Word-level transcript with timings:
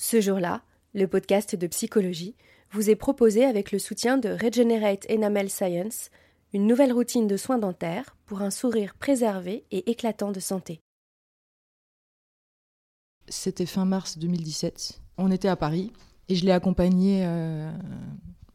Ce 0.00 0.20
jour-là, 0.20 0.62
le 0.94 1.08
podcast 1.08 1.56
de 1.56 1.66
psychologie 1.66 2.36
vous 2.70 2.88
est 2.88 2.94
proposé 2.94 3.44
avec 3.44 3.72
le 3.72 3.80
soutien 3.80 4.16
de 4.16 4.28
Regenerate 4.28 5.10
Enamel 5.10 5.50
Science, 5.50 6.10
une 6.52 6.68
nouvelle 6.68 6.92
routine 6.92 7.26
de 7.26 7.36
soins 7.36 7.58
dentaires 7.58 8.16
pour 8.24 8.40
un 8.40 8.50
sourire 8.50 8.94
préservé 8.94 9.64
et 9.72 9.90
éclatant 9.90 10.30
de 10.30 10.38
santé. 10.38 10.80
C'était 13.26 13.66
fin 13.66 13.86
mars 13.86 14.18
2017. 14.18 15.00
On 15.16 15.32
était 15.32 15.48
à 15.48 15.56
Paris 15.56 15.92
et 16.28 16.36
je 16.36 16.44
l'ai 16.44 16.52
accompagné, 16.52 17.26
euh, 17.26 17.68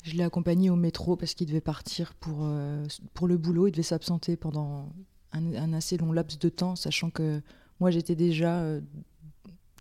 je 0.06 0.14
l'ai 0.14 0.24
accompagné 0.24 0.70
au 0.70 0.78
métro 0.78 1.18
parce 1.18 1.34
qu'il 1.34 1.48
devait 1.48 1.60
partir 1.60 2.14
pour, 2.14 2.38
euh, 2.44 2.86
pour 3.14 3.28
le 3.28 3.38
boulot. 3.38 3.68
Il 3.68 3.72
devait 3.72 3.84
s'absenter 3.84 4.38
pendant 4.38 4.94
un, 5.34 5.74
assez 5.74 5.98
long 5.98 6.14
laps 6.14 6.40
de 6.40 6.48
temps, 6.48 6.78
sachant 6.78 7.10
que 7.10 7.42
moi 7.82 7.92
j'étais 7.92 8.16
déjà 8.16 8.62
euh, 8.62 8.80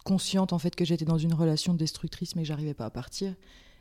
consciente 0.03 0.53
en 0.53 0.59
fait 0.59 0.75
que 0.75 0.85
j'étais 0.85 1.05
dans 1.05 1.19
une 1.19 1.35
relation 1.35 1.75
destructrice 1.75 2.37
mais 2.37 2.43
que 2.43 2.49
j'arrivais 2.49 2.75
pas 2.75 2.87
à 2.87 2.91
partir. 2.91 3.35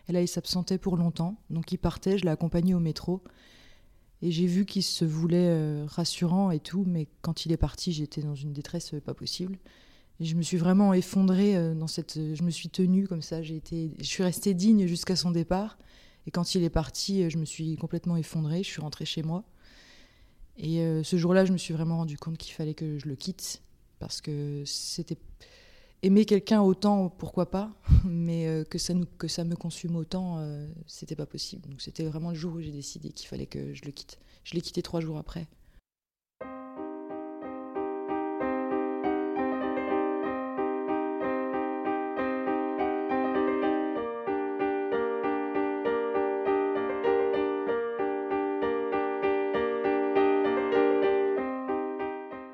Et 0.08 0.12
là 0.12 0.22
il 0.22 0.28
s'absentait 0.28 0.78
pour 0.78 0.98
longtemps, 0.98 1.38
donc 1.50 1.72
il 1.72 1.78
partait. 1.78 2.18
Je 2.18 2.24
l'ai 2.24 2.32
accompagné 2.32 2.74
au 2.74 2.80
métro 2.80 3.22
et 4.22 4.32
j'ai 4.32 4.46
vu 4.46 4.66
qu'il 4.66 4.84
se 4.84 5.06
voulait 5.06 5.84
rassurant 5.86 6.52
et 6.52 6.60
tout, 6.60 6.84
mais 6.88 7.08
quand 7.22 7.46
il 7.46 7.52
est 7.52 7.58
parti, 7.58 7.92
j'étais 7.92 8.22
dans 8.22 8.36
une 8.36 8.54
détresse 8.54 8.94
pas 9.04 9.16
possible 9.16 9.58
je 10.22 10.36
me 10.36 10.44
suis 10.44 10.58
vraiment 10.58 10.94
effondrée 10.94 11.58
euh, 11.58 11.74
dans 11.74 11.88
cette. 11.88 12.14
Je 12.14 12.44
me 12.44 12.52
suis 12.52 12.70
tenue 12.70 13.08
comme 13.08 13.22
ça. 13.22 13.42
J'ai 13.42 13.56
été, 13.56 13.92
je 13.98 14.04
suis 14.04 14.24
restée 14.24 14.54
digne 14.54 14.86
jusqu'à 14.86 15.16
son 15.16 15.32
départ. 15.32 15.78
Et 16.28 16.32
quand 16.32 16.54
il 16.54 16.64
est 16.64 16.70
parti, 16.70 17.24
euh, 17.24 17.30
je 17.30 17.38
me 17.38 17.46
suis 17.46 17.76
complètement 17.76 18.18
effondrée. 18.18 18.64
Je 18.64 18.70
suis 18.70 18.82
rentrée 18.82 19.06
chez 19.06 19.24
moi. 19.24 19.44
Et 20.58 20.82
euh, 20.82 21.04
ce 21.04 21.18
jour-là, 21.18 21.46
je 21.46 21.54
me 21.54 21.58
suis 21.58 21.74
vraiment 21.74 21.98
rendu 21.98 22.18
compte 22.18 22.38
qu'il 22.38 22.54
fallait 22.54 22.76
que 22.76 23.00
je 23.00 23.08
le 23.08 23.16
quitte 23.16 23.64
parce 24.00 24.22
que 24.22 24.64
c'était 24.66 25.18
aimer 26.04 26.26
quelqu'un 26.26 26.62
autant, 26.62 27.10
pourquoi 27.10 27.52
pas, 27.52 27.72
mais 28.06 28.66
que 28.70 28.78
ça 28.78 28.94
nous, 28.94 29.06
que 29.18 29.28
ça 29.28 29.44
me 29.44 29.56
consume 29.56 29.96
autant, 29.96 30.46
c'était 30.88 31.16
pas 31.16 31.26
possible. 31.26 31.68
Donc 31.70 31.82
c'était 31.82 32.04
vraiment 32.04 32.30
le 32.30 32.36
jour 32.36 32.54
où 32.54 32.62
j'ai 32.62 32.72
décidé 32.72 33.12
qu'il 33.12 33.28
fallait 33.28 33.48
que 33.48 33.74
je 33.74 33.86
le 33.86 33.92
quitte. 33.92 34.20
Je 34.44 34.56
l'ai 34.56 34.62
quitté 34.62 34.82
trois 34.82 35.00
jours 35.00 35.18
après. 35.18 35.48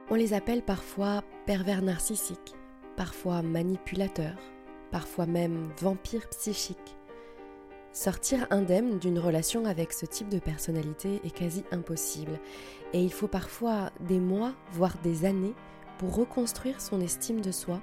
On 0.09 0.15
les 0.15 0.33
appelle 0.33 0.63
parfois 0.63 1.23
pervers 1.45 1.83
narcissiques, 1.83 2.55
parfois 2.97 3.41
manipulateurs, 3.41 4.41
parfois 4.91 5.27
même 5.27 5.69
vampires 5.79 6.27
psychiques. 6.29 6.97
Sortir 7.93 8.45
indemne 8.49 8.99
d'une 8.99 9.19
relation 9.19 9.65
avec 9.65 9.93
ce 9.93 10.05
type 10.05 10.29
de 10.29 10.39
personnalité 10.39 11.21
est 11.23 11.33
quasi 11.33 11.63
impossible 11.71 12.39
et 12.93 13.01
il 13.01 13.13
faut 13.13 13.27
parfois 13.27 13.91
des 14.01 14.19
mois, 14.19 14.53
voire 14.73 14.97
des 15.03 15.25
années 15.25 15.55
pour 15.99 16.15
reconstruire 16.15 16.81
son 16.81 16.99
estime 16.99 17.41
de 17.41 17.51
soi, 17.51 17.79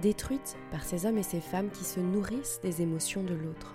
détruite 0.00 0.56
par 0.70 0.84
ces 0.84 1.06
hommes 1.06 1.18
et 1.18 1.22
ces 1.22 1.40
femmes 1.40 1.70
qui 1.70 1.84
se 1.84 2.00
nourrissent 2.00 2.60
des 2.62 2.82
émotions 2.82 3.22
de 3.22 3.34
l'autre. 3.34 3.74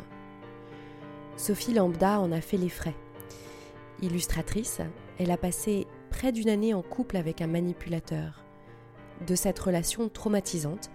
Sophie 1.36 1.74
Lambda 1.74 2.20
en 2.20 2.32
a 2.32 2.42
fait 2.42 2.58
les 2.58 2.70
frais. 2.70 2.96
Illustratrice, 4.02 4.82
elle 5.20 5.32
a 5.32 5.38
passé 5.38 5.86
près 6.10 6.32
d'une 6.32 6.50
année 6.50 6.74
en 6.74 6.82
couple 6.82 7.18
avec 7.18 7.42
un 7.42 7.48
manipulateur. 7.48 8.47
De 9.26 9.36
cette 9.36 9.58
relation 9.58 10.10
traumatisante, 10.10 10.92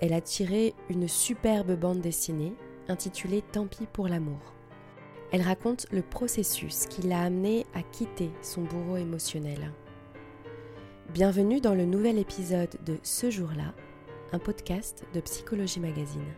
elle 0.00 0.12
a 0.12 0.20
tiré 0.20 0.74
une 0.88 1.08
superbe 1.08 1.74
bande 1.76 2.00
dessinée 2.00 2.54
intitulée 2.88 3.42
Tant 3.42 3.66
pis 3.66 3.86
pour 3.92 4.06
l'amour. 4.06 4.54
Elle 5.32 5.42
raconte 5.42 5.86
le 5.90 6.02
processus 6.02 6.86
qui 6.86 7.02
l'a 7.02 7.22
amené 7.22 7.66
à 7.74 7.82
quitter 7.82 8.30
son 8.40 8.62
bourreau 8.62 8.96
émotionnel. 8.96 9.72
Bienvenue 11.12 11.60
dans 11.60 11.74
le 11.74 11.84
nouvel 11.84 12.18
épisode 12.18 12.78
de 12.84 12.98
Ce 13.02 13.30
jour-là, 13.30 13.74
un 14.32 14.38
podcast 14.38 15.04
de 15.12 15.20
Psychologie 15.20 15.80
Magazine. 15.80 16.34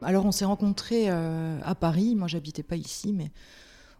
Alors 0.00 0.24
on 0.24 0.32
s'est 0.32 0.46
rencontrés 0.46 1.10
euh, 1.10 1.58
à 1.62 1.74
Paris, 1.74 2.14
moi 2.14 2.26
j'habitais 2.26 2.62
pas 2.62 2.76
ici, 2.76 3.12
mais 3.12 3.30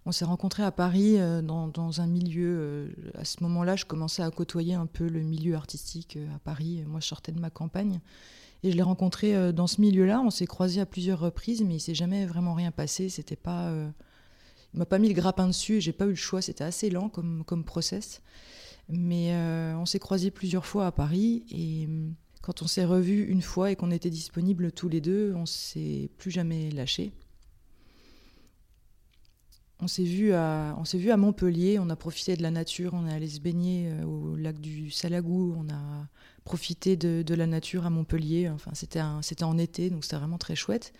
on 0.07 0.13
s'est 0.13 0.25
rencontrés 0.25 0.63
à 0.63 0.71
Paris 0.71 1.19
euh, 1.19 1.43
dans, 1.43 2.01
un 2.01 2.07
milieu. 2.07 2.57
Euh, 2.59 2.89
à 3.15 3.25
ce 3.25 3.43
moment-là, 3.43 3.77
je 3.77 3.85
commençais 3.85 4.23
à 4.23 4.31
côtoyer 4.31 4.75
un 4.75 4.87
peu 4.87 5.07
le 5.07 5.21
milieu 5.21 5.55
artistique 5.55 6.17
euh, 6.17 6.35
à 6.35 6.39
Paris. 6.39 6.83
Moi, 6.87 7.01
je 7.01 7.07
sortais 7.07 7.33
de 7.33 7.41
ma 7.41 7.51
campagne. 7.51 8.01
Et 8.63 8.71
je 8.71 8.77
l'ai 8.77 8.83
rencontré 8.83 9.55
dans 9.55 9.67
ce 9.67 9.81
milieu-là. 9.81 10.21
On 10.21 10.29
s'est 10.29 10.47
croisés 10.47 10.83
à 10.83 10.87
plusieurs 10.87 11.19
reprises, 11.19 11.63
mais 11.63 11.77
il 11.77 11.81
s'est 11.81 11.95
jamais 11.95 12.27
vraiment 12.27 12.53
rien 12.53 12.71
passé. 12.71 13.09
C'était 13.09 13.35
pas. 13.35 13.73
il 14.75 14.79
m'a 14.79 14.85
pas 14.85 14.99
mis 14.99 15.09
le 15.09 15.15
grappin 15.15 15.47
dessus. 15.47 15.81
J'ai 15.81 15.95
pas 15.95 16.05
eu 16.05 16.11
le 16.11 16.15
choix. 16.15 16.43
C'était 16.43 16.65
assez 16.65 16.91
lent 16.91 17.09
comme, 17.09 17.43
comme 17.47 17.65
process. 17.65 18.21
Mais 18.91 19.35
on 19.79 19.87
s'est 19.87 19.99
croisés 19.99 20.31
plusieurs 20.31 20.67
fois 20.67 20.87
à 20.87 20.93
Paris. 20.93 21.43
Et 21.51 21.89
quand 22.43 22.61
on 22.61 22.67
s'est 22.67 22.85
revus 22.85 23.25
une 23.31 23.41
fois 23.41 23.71
et 23.71 23.77
qu'on 23.77 23.91
était 23.91 24.11
disponibles 24.11 24.73
tous 24.73 24.91
les 24.91 25.01
deux, 25.01 25.33
on 25.35 25.47
s'est 25.47 26.11
plus 26.19 26.31
jamais 26.31 26.71
lâchés. 26.71 27.13
On 29.83 29.87
s'est 29.87 30.05
vu 30.05 30.33
à, 30.35 30.77
on 30.79 30.85
s'est 30.85 30.99
vu 30.99 31.11
à 31.11 31.17
Montpellier. 31.17 31.79
On 31.79 31.89
a 31.89 31.97
profité 31.97 32.37
de 32.37 32.43
la 32.43 32.51
nature. 32.51 32.93
On 32.95 33.07
est 33.07 33.13
allé 33.13 33.29
se 33.29 33.41
baigner 33.41 33.89
euh, 33.89 34.05
au 34.05 34.37
lac 34.37 34.61
du 34.61 34.91
Salagou. 34.91 35.55
On 35.59 35.73
a 35.73 36.07
profité 36.45 36.97
de, 36.97 37.35
la 37.35 37.47
nature 37.47 37.87
à 37.87 37.91
Montpellier. 37.91 38.49
Enfin, 38.51 38.73
c'était, 38.75 39.01
c'était 39.23 39.45
en 39.45 39.57
été, 39.57 39.89
donc 39.89 40.05
c'était 40.05 40.17
vraiment 40.17 40.39
très 40.39 40.55
chouette. 40.55 40.93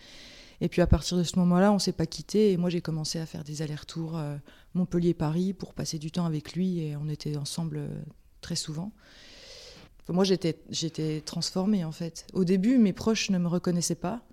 Et 0.61 0.69
puis 0.69 0.81
à 0.81 0.87
partir 0.87 1.17
de 1.17 1.23
ce 1.23 1.37
moment-là, 1.39 1.71
on 1.71 1.79
s'est 1.79 1.91
pas 1.91 2.05
quitté. 2.05 2.51
Et 2.51 2.57
moi, 2.57 2.69
j'ai 2.69 2.81
commencé 2.81 3.19
à 3.19 3.25
faire 3.25 3.43
des 3.43 3.61
allers-retours 3.61 4.17
euh, 4.17 4.37
Montpellier-Paris 4.73 5.53
pour 5.53 5.73
passer 5.73 5.99
du 5.99 6.11
temps 6.11 6.25
avec 6.25 6.53
lui. 6.53 6.79
Et 6.79 6.95
on 6.95 7.07
était 7.07 7.37
ensemble 7.37 7.77
euh, 7.77 7.87
très 8.41 8.55
souvent. 8.55 8.91
moi, 10.09 10.23
j'étais, 10.23 10.57
j'étais 10.69 11.21
transformée 11.21 11.85
en 11.85 11.91
fait. 11.91 12.25
Au 12.33 12.45
début, 12.45 12.79
mes 12.79 12.93
proches 12.93 13.29
ne 13.29 13.37
me 13.37 13.47
reconnaissaient 13.47 13.95
pas 13.95 14.23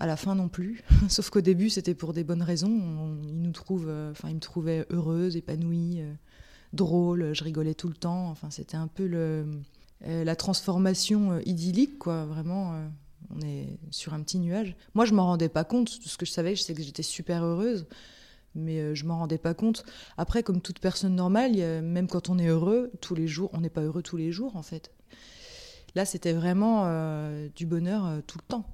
à 0.00 0.06
la 0.06 0.16
fin 0.16 0.34
non 0.34 0.48
plus. 0.48 0.82
Sauf 1.08 1.30
qu'au 1.30 1.42
début, 1.42 1.70
c'était 1.70 1.94
pour 1.94 2.12
des 2.12 2.24
bonnes 2.24 2.42
raisons. 2.42 3.18
il 3.22 3.42
nous 3.42 3.52
trouve, 3.52 3.86
euh, 3.88 4.12
il 4.26 4.34
me 4.34 4.40
trouvait 4.40 4.86
heureuse, 4.90 5.36
épanouie, 5.36 6.00
euh, 6.00 6.12
drôle. 6.72 7.34
Je 7.34 7.44
rigolais 7.44 7.74
tout 7.74 7.88
le 7.88 7.94
temps. 7.94 8.30
Enfin, 8.30 8.50
c'était 8.50 8.78
un 8.78 8.88
peu 8.88 9.06
le, 9.06 9.44
euh, 10.06 10.24
la 10.24 10.36
transformation 10.36 11.38
idyllique, 11.44 11.98
quoi. 11.98 12.24
Vraiment, 12.24 12.74
on 13.30 13.40
est 13.42 13.78
sur 13.90 14.14
un 14.14 14.22
petit 14.22 14.38
nuage. 14.38 14.74
Moi, 14.94 15.04
je 15.04 15.12
m'en 15.12 15.26
rendais 15.26 15.50
pas 15.50 15.64
compte. 15.64 16.00
Tout 16.00 16.08
ce 16.08 16.16
que 16.16 16.26
je 16.26 16.32
savais, 16.32 16.56
je 16.56 16.62
sais 16.62 16.72
que 16.72 16.82
j'étais 16.82 17.02
super 17.02 17.44
heureuse, 17.44 17.86
mais 18.54 18.94
je 18.94 19.04
m'en 19.04 19.18
rendais 19.18 19.38
pas 19.38 19.52
compte. 19.52 19.84
Après, 20.16 20.42
comme 20.42 20.62
toute 20.62 20.78
personne 20.78 21.14
normale, 21.14 21.52
même 21.82 22.08
quand 22.08 22.30
on 22.30 22.38
est 22.38 22.48
heureux, 22.48 22.90
tous 23.02 23.14
les 23.14 23.28
jours, 23.28 23.50
on 23.52 23.60
n'est 23.60 23.68
pas 23.68 23.82
heureux 23.82 24.02
tous 24.02 24.16
les 24.16 24.32
jours, 24.32 24.56
en 24.56 24.62
fait. 24.62 24.90
Là, 25.94 26.06
c'était 26.06 26.32
vraiment 26.32 26.86
du 27.54 27.66
bonheur 27.66 28.22
tout 28.26 28.38
le 28.38 28.46
temps. 28.48 28.64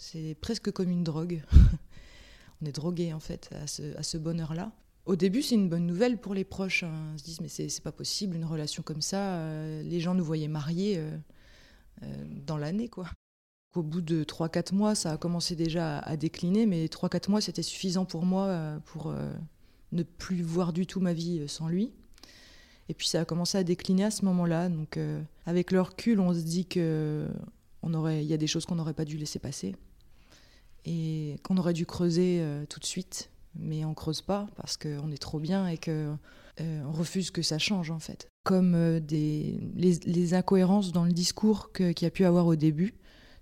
C'est 0.00 0.34
presque 0.40 0.70
comme 0.70 0.90
une 0.90 1.04
drogue. 1.04 1.42
on 2.62 2.66
est 2.66 2.72
drogué 2.72 3.12
en 3.12 3.20
fait 3.20 3.50
à 3.52 3.66
ce, 3.66 4.16
bonheur-là. 4.16 4.72
Au 5.04 5.14
début, 5.14 5.42
c'est 5.42 5.56
une 5.56 5.68
bonne 5.68 5.86
nouvelle 5.86 6.18
pour 6.18 6.32
les 6.32 6.44
proches. 6.44 6.84
Hein. 6.84 7.12
Ils 7.12 7.18
se 7.18 7.24
disent 7.24 7.40
mais 7.42 7.48
c'est 7.48 7.82
pas 7.82 7.92
possible 7.92 8.34
une 8.34 8.46
relation 8.46 8.82
comme 8.82 9.02
ça. 9.02 9.36
Euh, 9.36 9.82
les 9.82 10.00
gens 10.00 10.14
nous 10.14 10.24
voyaient 10.24 10.48
mariés 10.48 10.96
euh, 10.96 11.18
euh, 12.02 12.24
dans 12.46 12.56
l'année 12.56 12.88
quoi. 12.88 13.10
Au 13.74 13.82
bout 13.82 14.00
de 14.00 14.24
3-4 14.24 14.74
mois, 14.74 14.94
ça 14.94 15.12
a 15.12 15.16
commencé 15.18 15.54
déjà 15.54 15.98
à, 15.98 16.16
décliner, 16.16 16.64
mais 16.64 16.86
3-4 16.86 17.30
mois, 17.30 17.40
c'était 17.42 17.62
suffisant 17.62 18.06
pour 18.06 18.24
moi 18.24 18.80
pour 18.86 19.14
ne 19.92 20.02
plus 20.02 20.42
voir 20.42 20.72
du 20.72 20.86
tout 20.86 20.98
ma 20.98 21.12
vie 21.12 21.46
sans 21.46 21.68
lui. 21.68 21.92
Et 22.88 22.94
puis 22.94 23.06
ça 23.06 23.20
a 23.20 23.24
commencé 23.24 23.58
à 23.58 23.62
décliner 23.62 24.04
à 24.04 24.10
ce 24.10 24.24
moment-là. 24.24 24.70
Donc 24.70 24.98
avec 25.46 25.70
le 25.70 25.80
recul, 25.82 26.18
on 26.18 26.34
se 26.34 26.40
dit 26.40 26.66
que 26.66 27.28
on 27.82 27.94
aurait, 27.94 28.24
il 28.24 28.28
y 28.28 28.34
a 28.34 28.38
des 28.38 28.48
choses 28.48 28.66
qu'on 28.66 28.74
n'aurait 28.74 28.92
pas 28.92 29.04
dû 29.04 29.16
laisser 29.16 29.38
passer 29.38 29.76
et 30.84 31.36
qu'on 31.42 31.56
aurait 31.56 31.72
dû 31.72 31.86
creuser 31.86 32.38
euh, 32.40 32.64
tout 32.66 32.80
de 32.80 32.84
suite, 32.84 33.30
mais 33.54 33.84
on 33.84 33.94
creuse 33.94 34.22
pas 34.22 34.48
parce 34.56 34.76
qu'on 34.76 35.10
est 35.10 35.20
trop 35.20 35.38
bien 35.38 35.66
et 35.66 35.78
que 35.78 36.12
euh, 36.60 36.82
on 36.86 36.92
refuse 36.92 37.30
que 37.30 37.42
ça 37.42 37.58
change 37.58 37.90
en 37.90 37.98
fait. 37.98 38.28
Comme 38.44 38.74
euh, 38.74 39.00
des, 39.00 39.60
les, 39.74 40.34
incohérences 40.34 40.92
dans 40.92 41.04
le 41.04 41.12
discours 41.12 41.72
qu'il 41.72 42.02
y 42.02 42.06
a 42.06 42.10
pu 42.10 42.24
avoir 42.24 42.46
au 42.46 42.56
début, 42.56 42.94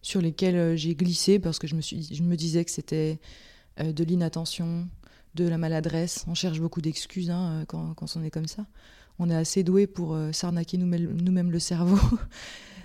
sur 0.02 0.20
lesquelles 0.20 0.76
j'ai 0.76 0.94
glissé 0.94 1.38
parce 1.38 1.58
que 1.58 1.66
je 1.66 1.74
me, 1.74 2.36
disais 2.36 2.64
que 2.64 2.70
c'était 2.70 3.18
de 3.78 4.04
l'inattention, 4.04 4.88
de 5.34 5.46
la 5.46 5.58
maladresse. 5.58 6.24
On 6.28 6.34
cherche 6.34 6.60
beaucoup 6.60 6.80
d'excuses 6.80 7.30
hein, 7.30 7.64
quand, 7.66 7.94
quand, 7.94 8.06
on 8.16 8.22
est 8.22 8.30
comme 8.30 8.46
ça. 8.46 8.66
On 9.18 9.28
est 9.28 9.34
assez 9.34 9.64
doué 9.64 9.88
pour 9.88 10.16
s'arnaquer 10.32 10.78
nous-mêmes 10.78 11.50
le 11.50 11.58
cerveau. 11.58 11.98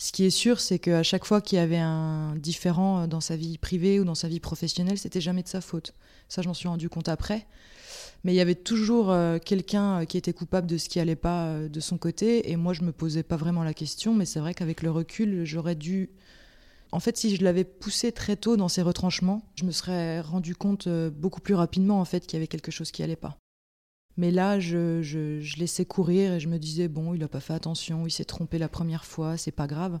Ce 0.00 0.12
qui 0.12 0.24
est 0.24 0.30
sûr, 0.30 0.60
c'est 0.60 0.78
qu'à 0.78 1.02
chaque 1.02 1.24
fois 1.24 1.40
qu'il 1.40 1.58
y 1.58 1.60
avait 1.60 1.76
un 1.76 2.36
différent 2.36 3.08
dans 3.08 3.20
sa 3.20 3.34
vie 3.34 3.58
privée 3.58 3.98
ou 3.98 4.04
dans 4.04 4.14
sa 4.14 4.28
vie 4.28 4.38
professionnelle, 4.38 4.96
c'était 4.96 5.20
jamais 5.20 5.42
de 5.42 5.48
sa 5.48 5.60
faute. 5.60 5.92
Ça, 6.28 6.40
je 6.40 6.46
m'en 6.46 6.54
suis 6.54 6.68
rendu 6.68 6.88
compte 6.88 7.08
après. 7.08 7.46
Mais 8.22 8.32
il 8.32 8.36
y 8.36 8.40
avait 8.40 8.54
toujours 8.54 9.10
euh, 9.10 9.38
quelqu'un 9.38 10.02
euh, 10.02 10.04
qui 10.04 10.16
était 10.16 10.32
coupable 10.32 10.66
de 10.66 10.76
ce 10.76 10.88
qui 10.88 11.00
allait 11.00 11.16
pas 11.16 11.46
euh, 11.46 11.68
de 11.68 11.80
son 11.80 11.98
côté, 11.98 12.50
et 12.50 12.56
moi, 12.56 12.72
je 12.72 12.82
me 12.82 12.92
posais 12.92 13.22
pas 13.22 13.36
vraiment 13.36 13.64
la 13.64 13.74
question. 13.74 14.14
Mais 14.14 14.24
c'est 14.24 14.40
vrai 14.40 14.54
qu'avec 14.54 14.82
le 14.82 14.90
recul, 14.90 15.44
j'aurais 15.44 15.76
dû 15.76 16.10
En 16.92 17.00
fait, 17.00 17.16
si 17.16 17.36
je 17.36 17.44
l'avais 17.44 17.64
poussé 17.64 18.12
très 18.12 18.36
tôt 18.36 18.56
dans 18.56 18.68
ses 18.68 18.82
retranchements, 18.82 19.42
je 19.56 19.64
me 19.64 19.72
serais 19.72 20.20
rendu 20.20 20.54
compte 20.54 20.86
euh, 20.86 21.10
beaucoup 21.10 21.40
plus 21.40 21.54
rapidement 21.54 22.00
en 22.00 22.04
fait 22.04 22.20
qu'il 22.26 22.34
y 22.34 22.36
avait 22.38 22.46
quelque 22.46 22.70
chose 22.70 22.90
qui 22.90 23.02
allait 23.02 23.16
pas. 23.16 23.36
Mais 24.18 24.32
là, 24.32 24.58
je, 24.58 25.58
laissais 25.58 25.84
courir 25.84 26.34
et 26.34 26.40
je 26.40 26.48
me 26.48 26.58
disais 26.58 26.88
bon, 26.88 27.14
il 27.14 27.20
n'a 27.20 27.28
pas 27.28 27.40
fait 27.40 27.54
attention, 27.54 28.04
il 28.04 28.10
s'est 28.10 28.24
trompé 28.24 28.58
la 28.58 28.68
première 28.68 29.04
fois, 29.04 29.36
c'est 29.36 29.52
pas 29.52 29.68
grave. 29.68 30.00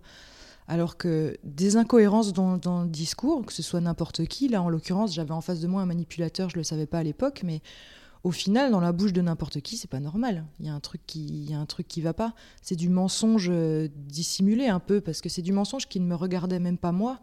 Alors 0.66 0.98
que 0.98 1.38
des 1.44 1.76
incohérences 1.76 2.32
dans, 2.32 2.82
le 2.82 2.88
discours, 2.88 3.46
que 3.46 3.52
ce 3.52 3.62
soit 3.62 3.80
n'importe 3.80 4.26
qui, 4.26 4.48
là 4.48 4.60
en 4.60 4.68
l'occurrence, 4.68 5.14
j'avais 5.14 5.30
en 5.30 5.40
face 5.40 5.60
de 5.60 5.68
moi 5.68 5.82
un 5.82 5.86
manipulateur, 5.86 6.50
je 6.50 6.56
le 6.56 6.64
savais 6.64 6.86
pas 6.86 6.98
à 6.98 7.02
l'époque, 7.04 7.42
mais 7.44 7.62
au 8.24 8.32
final, 8.32 8.72
dans 8.72 8.80
la 8.80 8.90
bouche 8.90 9.12
de 9.12 9.22
n'importe 9.22 9.60
qui, 9.60 9.76
c'est 9.76 9.88
pas 9.88 10.00
normal. 10.00 10.44
Il 10.58 10.66
y 10.66 10.68
a 10.68 10.74
un 10.74 10.80
truc 10.80 11.00
qui, 11.06 11.24
il 11.24 11.48
y 11.48 11.54
a 11.54 11.58
un 11.60 11.66
truc 11.66 11.86
qui 11.86 12.00
va 12.00 12.12
pas. 12.12 12.34
C'est 12.60 12.74
du 12.74 12.88
mensonge 12.88 13.48
euh, 13.48 13.88
dissimulé 13.94 14.66
un 14.66 14.80
peu, 14.80 15.00
parce 15.00 15.20
que 15.20 15.28
c'est 15.28 15.42
du 15.42 15.52
mensonge 15.52 15.86
qui 15.88 16.00
ne 16.00 16.06
me 16.06 16.16
regardait 16.16 16.58
même 16.58 16.76
pas 16.76 16.90
moi. 16.90 17.20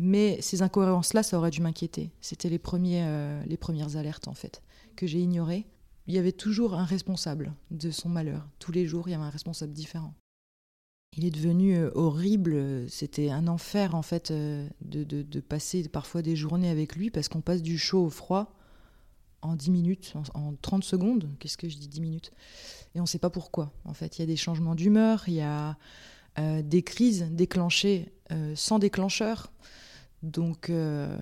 Mais 0.00 0.38
ces 0.40 0.62
incohérences-là, 0.62 1.22
ça 1.22 1.38
aurait 1.38 1.52
dû 1.52 1.62
m'inquiéter. 1.62 2.10
C'était 2.20 2.48
les, 2.48 2.60
euh, 2.66 3.42
les 3.46 3.56
premières 3.56 3.96
alertes, 3.96 4.26
en 4.26 4.34
fait, 4.34 4.60
que 4.96 5.06
j'ai 5.06 5.20
ignorées. 5.20 5.66
Il 6.06 6.14
y 6.14 6.18
avait 6.18 6.32
toujours 6.32 6.74
un 6.74 6.84
responsable 6.84 7.52
de 7.70 7.90
son 7.90 8.08
malheur. 8.08 8.46
Tous 8.58 8.72
les 8.72 8.86
jours, 8.86 9.08
il 9.08 9.12
y 9.12 9.14
avait 9.14 9.24
un 9.24 9.30
responsable 9.30 9.72
différent. 9.72 10.14
Il 11.16 11.24
est 11.24 11.30
devenu 11.30 11.76
euh, 11.76 11.90
horrible. 11.94 12.88
C'était 12.88 13.30
un 13.30 13.46
enfer, 13.46 13.94
en 13.94 14.02
fait, 14.02 14.32
de, 14.32 14.68
de, 14.82 15.40
passer 15.40 15.88
parfois 15.88 16.22
des 16.22 16.36
journées 16.36 16.70
avec 16.70 16.96
lui, 16.96 17.10
parce 17.10 17.28
qu'on 17.28 17.40
passe 17.40 17.62
du 17.62 17.78
chaud 17.78 18.04
au 18.04 18.10
froid 18.10 18.54
en 19.44 19.56
10 19.56 19.70
minutes, 19.70 20.14
en, 20.34 20.54
30 20.54 20.84
secondes. 20.84 21.28
Qu'est-ce 21.38 21.56
que 21.56 21.68
je 21.68 21.76
dis 21.76 21.88
10 21.88 22.00
minutes? 22.00 22.32
Et 22.94 23.00
on 23.00 23.04
ne 23.04 23.08
sait 23.08 23.18
pas 23.18 23.30
pourquoi. 23.30 23.72
En 23.84 23.94
fait, 23.94 24.18
il 24.18 24.22
y 24.22 24.24
a 24.24 24.26
des 24.26 24.36
changements 24.36 24.74
d'humeur, 24.74 25.24
il 25.28 25.34
y 25.34 25.40
a 25.40 25.76
euh, 26.38 26.62
des 26.62 26.82
crises 26.82 27.28
déclenchées 27.30 28.12
euh, 28.32 28.54
sans 28.56 28.78
déclencheur. 28.78 29.52
Donc, 30.24 30.70
euh, 30.70 31.16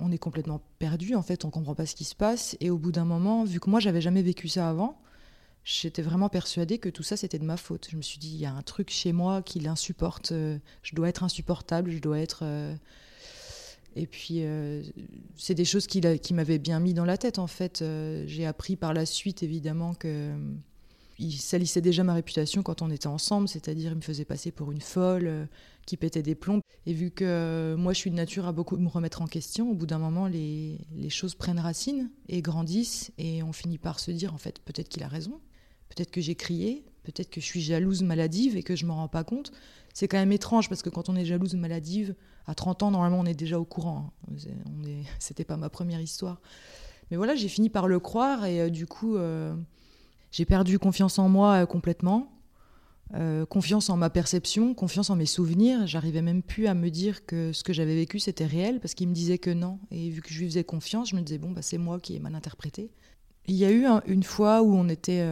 on 0.00 0.12
est 0.12 0.18
complètement 0.18 0.60
perdu. 0.78 1.14
En 1.14 1.22
fait, 1.22 1.44
on 1.44 1.48
ne 1.48 1.52
comprend 1.52 1.74
pas 1.74 1.86
ce 1.86 1.94
qui 1.94 2.04
se 2.04 2.14
passe. 2.14 2.56
Et 2.60 2.70
au 2.70 2.78
bout 2.78 2.92
d'un 2.92 3.04
moment, 3.04 3.44
vu 3.44 3.60
que 3.60 3.70
moi, 3.70 3.80
j'avais 3.80 4.00
jamais 4.00 4.22
vécu 4.22 4.48
ça 4.48 4.68
avant, 4.68 5.00
j'étais 5.64 6.02
vraiment 6.02 6.28
persuadée 6.28 6.78
que 6.78 6.88
tout 6.88 7.02
ça, 7.02 7.16
c'était 7.16 7.38
de 7.38 7.44
ma 7.44 7.56
faute. 7.56 7.88
Je 7.90 7.96
me 7.96 8.02
suis 8.02 8.18
dit, 8.18 8.30
il 8.34 8.40
y 8.40 8.46
a 8.46 8.52
un 8.52 8.62
truc 8.62 8.90
chez 8.90 9.12
moi 9.12 9.42
qui 9.42 9.60
l'insupporte. 9.60 10.32
je 10.32 10.94
dois 10.94 11.08
être 11.08 11.22
insupportable. 11.22 11.90
Je 11.90 12.00
dois 12.00 12.18
être 12.18 12.44
et 13.96 14.06
puis, 14.06 14.44
euh, 14.44 14.82
c'est 15.36 15.54
des 15.54 15.64
choses 15.64 15.86
qui 15.86 16.34
m'avaient 16.34 16.58
bien 16.58 16.80
mis 16.80 16.94
dans 16.94 17.04
la 17.04 17.16
tête, 17.16 17.38
en 17.38 17.46
fait. 17.46 17.82
Euh, 17.82 18.24
j'ai 18.26 18.44
appris 18.44 18.76
par 18.76 18.92
la 18.92 19.06
suite, 19.06 19.42
évidemment, 19.42 19.94
que 19.94 20.32
euh, 20.32 21.30
salissait 21.38 21.80
déjà 21.80 22.02
ma 22.02 22.14
réputation 22.14 22.62
quand 22.62 22.82
on 22.82 22.90
était 22.90 23.06
ensemble, 23.06 23.48
c'est-à-dire 23.48 23.92
il 23.92 23.96
me 23.96 24.00
faisait 24.00 24.24
passer 24.24 24.50
pour 24.50 24.72
une 24.72 24.80
folle 24.80 25.48
qui 25.86 25.96
pétait 25.96 26.22
des 26.22 26.34
plombs. 26.34 26.60
Et 26.86 26.92
vu 26.92 27.10
que 27.10 27.74
moi 27.78 27.92
je 27.92 27.98
suis 27.98 28.10
de 28.10 28.16
nature 28.16 28.46
à 28.46 28.52
beaucoup 28.52 28.76
me 28.76 28.88
remettre 28.88 29.22
en 29.22 29.26
question, 29.26 29.70
au 29.70 29.74
bout 29.74 29.86
d'un 29.86 29.98
moment 29.98 30.26
les, 30.26 30.78
les, 30.94 31.10
choses 31.10 31.34
prennent 31.34 31.60
racine 31.60 32.10
et 32.28 32.42
grandissent 32.42 33.12
et 33.18 33.42
on 33.42 33.52
finit 33.52 33.78
par 33.78 34.00
se 34.00 34.10
dire 34.10 34.34
en 34.34 34.38
fait 34.38 34.58
peut-être 34.60 34.88
qu'il 34.88 35.02
a 35.02 35.08
raison, 35.08 35.40
peut-être 35.88 36.10
que 36.10 36.20
j'ai 36.20 36.34
crié, 36.34 36.84
peut-être 37.04 37.30
que 37.30 37.40
je 37.40 37.46
suis 37.46 37.60
jalouse 37.60 38.02
maladive 38.02 38.56
et 38.56 38.62
que 38.62 38.76
je 38.76 38.84
ne 38.84 38.88
m'en 38.88 38.96
rends 38.96 39.08
pas 39.08 39.24
compte. 39.24 39.52
C'est 39.94 40.08
quand 40.08 40.18
même 40.18 40.32
étrange 40.32 40.68
parce 40.68 40.82
que 40.82 40.90
quand 40.90 41.08
on 41.08 41.16
est 41.16 41.24
jalouse 41.24 41.54
maladive, 41.54 42.14
à 42.46 42.54
30 42.54 42.82
ans, 42.82 42.90
normalement, 42.90 43.20
on 43.20 43.26
est 43.26 43.34
déjà 43.34 43.58
au 43.58 43.64
courant. 43.64 44.12
Hein. 44.28 44.36
On 44.66 44.84
est... 44.84 45.02
C'était 45.18 45.44
pas 45.44 45.56
ma 45.56 45.68
première 45.68 46.00
histoire. 46.00 46.40
Mais 47.10 47.16
voilà, 47.16 47.34
j'ai 47.34 47.48
fini 47.48 47.68
par 47.68 47.86
le 47.86 47.98
croire 48.00 48.44
et 48.44 48.62
euh, 48.62 48.70
du 48.70 48.86
coup, 48.86 49.16
euh, 49.16 49.54
j'ai 50.30 50.44
perdu 50.44 50.78
confiance 50.78 51.18
en 51.18 51.28
moi 51.28 51.62
euh, 51.62 51.66
complètement. 51.66 52.30
Confiance 53.48 53.90
en 53.90 53.96
ma 53.96 54.10
perception, 54.10 54.74
confiance 54.74 55.10
en 55.10 55.16
mes 55.16 55.26
souvenirs. 55.26 55.86
J'arrivais 55.86 56.22
même 56.22 56.42
plus 56.42 56.66
à 56.66 56.74
me 56.74 56.90
dire 56.90 57.26
que 57.26 57.52
ce 57.52 57.62
que 57.62 57.72
j'avais 57.72 57.94
vécu 57.94 58.18
c'était 58.18 58.46
réel 58.46 58.80
parce 58.80 58.94
qu'il 58.94 59.08
me 59.08 59.14
disait 59.14 59.38
que 59.38 59.50
non. 59.50 59.78
Et 59.90 60.10
vu 60.10 60.20
que 60.20 60.30
je 60.30 60.40
lui 60.40 60.46
faisais 60.46 60.64
confiance, 60.64 61.10
je 61.10 61.16
me 61.16 61.20
disais 61.20 61.38
bon 61.38 61.52
bah 61.52 61.62
c'est 61.62 61.78
moi 61.78 62.00
qui 62.00 62.16
ai 62.16 62.18
mal 62.18 62.34
interprété. 62.34 62.90
Il 63.46 63.54
y 63.54 63.64
a 63.64 63.70
eu 63.70 63.86
une 64.06 64.24
fois 64.24 64.62
où 64.62 64.74
on 64.74 64.88
était 64.88 65.24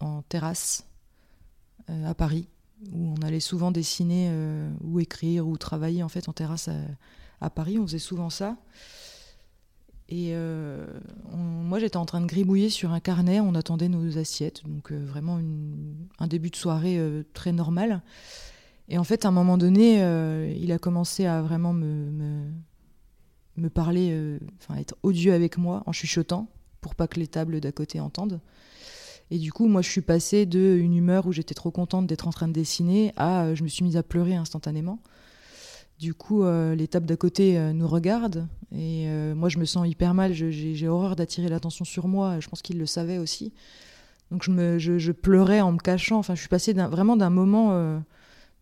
en, 0.00 0.22
terrasse 0.22 0.86
à 1.88 2.14
Paris 2.14 2.46
où 2.90 3.14
on 3.18 3.22
allait 3.22 3.40
souvent 3.40 3.70
dessiner 3.70 4.28
euh, 4.30 4.70
ou 4.82 5.00
écrire 5.00 5.46
ou 5.46 5.56
travailler 5.56 6.02
en 6.02 6.08
fait 6.08 6.28
en 6.28 6.32
terrasse 6.32 6.68
à, 7.40 7.50
Paris. 7.50 7.78
On 7.78 7.86
faisait 7.86 7.98
souvent 7.98 8.30
ça. 8.30 8.56
Et 10.08 10.30
euh, 10.32 10.86
moi, 11.72 11.78
j'étais 11.80 11.96
en 11.96 12.04
train 12.04 12.20
de 12.20 12.26
gribouiller 12.26 12.68
sur 12.68 12.92
un 12.92 13.00
carnet. 13.00 13.40
On 13.40 13.54
attendait 13.54 13.88
nos 13.88 14.18
assiettes, 14.18 14.62
donc 14.66 14.92
euh, 14.92 15.04
vraiment 15.06 15.40
un 16.18 16.26
début 16.26 16.50
de 16.50 16.56
soirée 16.56 17.00
très 17.32 17.50
normal. 17.50 18.02
Et 18.88 18.98
en 18.98 19.04
fait, 19.04 19.24
à 19.24 19.28
un 19.28 19.32
moment 19.32 19.56
donné, 19.56 19.96
il 20.54 20.70
a 20.70 20.78
commencé 20.78 21.24
à 21.24 21.40
vraiment 21.40 21.72
me, 21.72 22.10
me, 22.10 22.42
me 23.56 23.70
parler, 23.70 24.38
enfin 24.60 24.78
être 24.78 24.96
odieux 25.02 25.32
avec 25.32 25.56
moi 25.56 25.82
en 25.86 25.92
chuchotant 25.92 26.48
pour 26.82 26.94
pas 26.94 27.06
que 27.06 27.18
les 27.18 27.26
tables 27.26 27.60
d'à 27.60 27.72
côté 27.72 28.00
entendent. 28.00 28.40
Et 29.32 29.38
du 29.38 29.50
coup, 29.50 29.66
moi, 29.66 29.80
je 29.80 29.88
suis 29.88 30.02
passée 30.02 30.44
de 30.44 30.76
une 30.78 30.94
humeur 30.94 31.26
où 31.26 31.32
j'étais 31.32 31.54
trop 31.54 31.70
contente 31.70 32.06
d'être 32.06 32.28
en 32.28 32.32
train 32.32 32.48
de 32.48 32.52
dessiner 32.52 33.14
à 33.16 33.44
euh, 33.44 33.54
je 33.54 33.62
me 33.62 33.68
suis 33.68 33.82
mise 33.82 33.96
à 33.96 34.02
pleurer 34.02 34.34
instantanément. 34.34 34.98
Du 36.02 36.14
coup, 36.14 36.42
euh, 36.42 36.74
les 36.74 36.88
tables 36.88 37.06
d'à 37.06 37.16
côté 37.16 37.56
euh, 37.56 37.72
nous 37.72 37.86
regardent 37.86 38.48
et 38.74 39.06
moi, 39.34 39.50
je 39.50 39.58
me 39.58 39.66
sens 39.66 39.86
hyper 39.86 40.14
mal. 40.14 40.32
J'ai 40.32 40.88
horreur 40.88 41.14
d'attirer 41.14 41.48
l'attention 41.48 41.84
sur 41.84 42.08
moi. 42.08 42.40
Je 42.40 42.48
pense 42.48 42.62
qu'ils 42.62 42.78
le 42.78 42.86
savaient 42.86 43.18
aussi. 43.18 43.52
Donc, 44.30 44.44
je, 44.44 45.12
pleurais 45.12 45.60
en 45.60 45.72
me 45.72 45.78
cachant. 45.78 46.18
Enfin, 46.18 46.34
je 46.34 46.40
suis 46.40 46.48
passée 46.48 46.72
vraiment 46.72 47.14
d'un 47.14 47.28
moment 47.28 48.02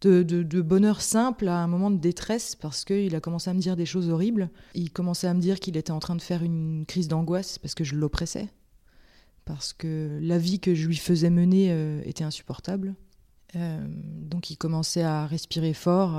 de, 0.01 0.25
de, 0.25 0.61
bonheur 0.63 1.01
simple 1.01 1.47
à 1.47 1.59
un 1.59 1.69
moment 1.69 1.93
de 1.93 1.97
détresse 1.97 2.57
parce 2.57 2.85
qu'il 2.85 3.15
a 3.15 3.21
commencé 3.21 3.51
à 3.51 3.55
me 3.55 3.61
dire 3.61 3.77
des 3.77 3.87
choses 3.87 4.11
horribles. 4.11 4.51
Il 4.75 4.91
commençait 4.91 5.29
à 5.29 5.35
me 5.35 5.41
dire 5.41 5.61
qu'il 5.61 5.77
était 5.77 5.93
en 5.93 6.01
train 6.01 6.17
de 6.17 6.23
faire 6.23 6.43
une 6.43 6.85
crise 6.89 7.07
d'angoisse 7.07 7.59
parce 7.59 7.77
que 7.77 7.85
je 7.85 7.95
l'oppressais 7.95 8.49
parce 9.45 9.73
que 9.73 10.19
la 10.23 10.39
vie 10.39 10.61
que 10.61 10.75
je 10.75 10.87
lui 10.87 10.97
faisais 10.97 11.31
mener 11.31 11.69
euh, 11.71 12.03
était 12.05 12.25
insupportable. 12.25 12.95
Euh, 13.57 13.85
donc 13.89 14.51
il 14.51 14.57
commençait 14.57 15.03
à 15.03 15.27
respirer 15.27 15.75
fort. 15.75 16.15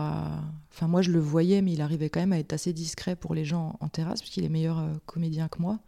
Enfin 0.72 0.88
moi 0.88 1.02
je 1.02 1.12
le 1.12 1.20
voyais, 1.20 1.62
mais 1.62 1.74
il 1.74 1.82
arrivait 1.82 2.10
quand 2.10 2.20
même 2.20 2.34
à 2.34 2.40
être 2.40 2.54
assez 2.54 2.74
discret 2.74 3.16
pour 3.16 3.34
les 3.34 3.46
gens 3.46 3.78
en 3.80 3.88
terrasse, 3.88 4.22
parce 4.22 4.32
qu'il 4.32 4.44
est 4.44 4.50
meilleur 4.50 4.80
euh, 4.80 4.94
comédien 5.06 5.48
que 5.48 5.62
moi. 5.62 5.80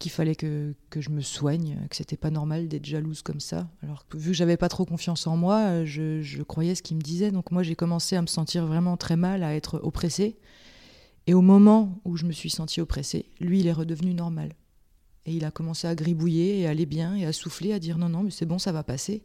Qu'il 0.00 0.10
fallait 0.10 0.34
que, 0.34 0.74
que, 0.90 1.00
je 1.00 1.10
me 1.10 1.20
soigne, 1.20 1.78
que 1.88 1.94
c'était 1.94 2.16
pas 2.16 2.30
normal 2.30 2.66
d'être 2.66 2.84
jalouse 2.84 3.22
comme 3.22 3.38
ça. 3.38 3.68
Alors 3.82 4.04
vu 4.14 4.32
que 4.32 4.36
j'avais 4.36 4.56
pas 4.56 4.68
trop 4.68 4.84
confiance 4.84 5.26
en 5.28 5.36
moi, 5.36 5.84
je, 5.84 6.20
je 6.20 6.42
croyais 6.42 6.74
ce 6.74 6.82
qu'il 6.82 6.96
me 6.96 7.02
disait. 7.02 7.30
Donc 7.30 7.52
moi 7.52 7.62
j'ai 7.62 7.76
commencé 7.76 8.16
à 8.16 8.22
me 8.22 8.26
sentir 8.26 8.66
vraiment 8.66 8.96
très 8.96 9.16
mal, 9.16 9.44
à 9.44 9.54
être 9.54 9.80
oppressée. 9.84 10.36
Et 11.26 11.32
au 11.32 11.42
moment 11.42 12.00
où 12.04 12.16
je 12.16 12.26
me 12.26 12.32
suis 12.32 12.50
sentie 12.50 12.80
oppressée, 12.80 13.26
lui 13.40 13.60
il 13.60 13.66
est 13.66 13.72
redevenu 13.72 14.14
normal. 14.14 14.50
Et 15.26 15.32
il 15.32 15.44
a 15.44 15.50
commencé 15.50 15.86
à 15.86 15.94
gribouiller 15.94 16.60
et 16.60 16.66
à 16.66 16.70
aller 16.70 16.86
bien 16.86 17.14
et 17.14 17.24
à 17.24 17.32
souffler, 17.32 17.72
à 17.72 17.78
dire 17.78 17.96
non, 17.96 18.08
non, 18.08 18.24
mais 18.24 18.30
c'est 18.30 18.46
bon, 18.46 18.58
ça 18.58 18.72
va 18.72 18.82
passer. 18.82 19.22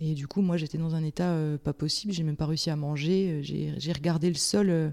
Et 0.00 0.14
du 0.14 0.26
coup, 0.26 0.42
moi, 0.42 0.56
j'étais 0.56 0.78
dans 0.78 0.94
un 0.94 1.02
état 1.02 1.30
euh, 1.30 1.56
pas 1.56 1.72
possible. 1.72 2.12
J'ai 2.12 2.22
même 2.22 2.36
pas 2.36 2.46
réussi 2.46 2.70
à 2.70 2.76
manger. 2.76 3.40
J'ai 3.42 3.92
regardé 3.92 4.28
le 4.28 4.34
sol 4.34 4.68
euh, 4.68 4.90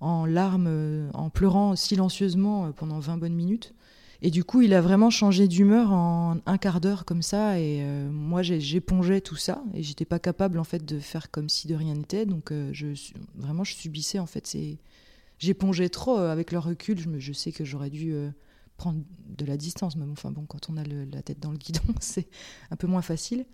en 0.00 0.26
larmes, 0.26 0.68
euh, 0.68 1.10
en 1.12 1.28
pleurant 1.28 1.74
silencieusement 1.74 2.72
pendant 2.72 3.00
20 3.00 3.18
bonnes 3.18 3.34
minutes. 3.34 3.74
Et 4.22 4.30
du 4.30 4.44
coup, 4.44 4.62
il 4.62 4.72
a 4.72 4.80
vraiment 4.80 5.10
changé 5.10 5.48
d'humeur 5.48 5.92
en 5.92 6.38
un 6.46 6.56
quart 6.56 6.80
d'heure 6.80 7.04
comme 7.04 7.20
ça. 7.20 7.60
Et 7.60 7.84
moi, 8.10 8.42
j'épongeais 8.42 9.20
tout 9.20 9.36
ça. 9.36 9.62
Et 9.74 9.82
j'étais 9.82 10.06
pas 10.06 10.18
capable, 10.18 10.58
en 10.58 10.64
fait, 10.64 10.82
de 10.82 10.98
faire 10.98 11.30
comme 11.30 11.50
si 11.50 11.66
de 11.68 11.74
rien 11.74 11.94
n'était. 11.94 12.24
Donc, 12.24 12.50
vraiment, 13.34 13.64
je 13.64 13.74
subissais, 13.74 14.18
en 14.18 14.24
fait. 14.24 14.56
J'épongeais 15.38 15.90
trop. 15.90 16.16
Avec 16.16 16.52
le 16.52 16.58
recul, 16.58 16.98
je, 16.98 17.18
je 17.18 17.32
sais 17.34 17.52
que 17.52 17.66
j'aurais 17.66 17.90
dû 17.90 18.14
prendre 18.78 19.00
de 19.26 19.44
la 19.44 19.58
distance. 19.58 19.94
Mais 19.96 20.06
enfin 20.10 20.30
bon, 20.30 20.46
quand 20.46 20.70
on 20.70 20.78
a 20.78 20.84
la 20.84 21.20
tête 21.20 21.40
dans 21.40 21.50
le 21.50 21.58
guidon, 21.58 21.82
c'est 22.00 22.28
un 22.70 22.76
peu 22.76 22.86
moins 22.86 23.02
facile. 23.02 23.44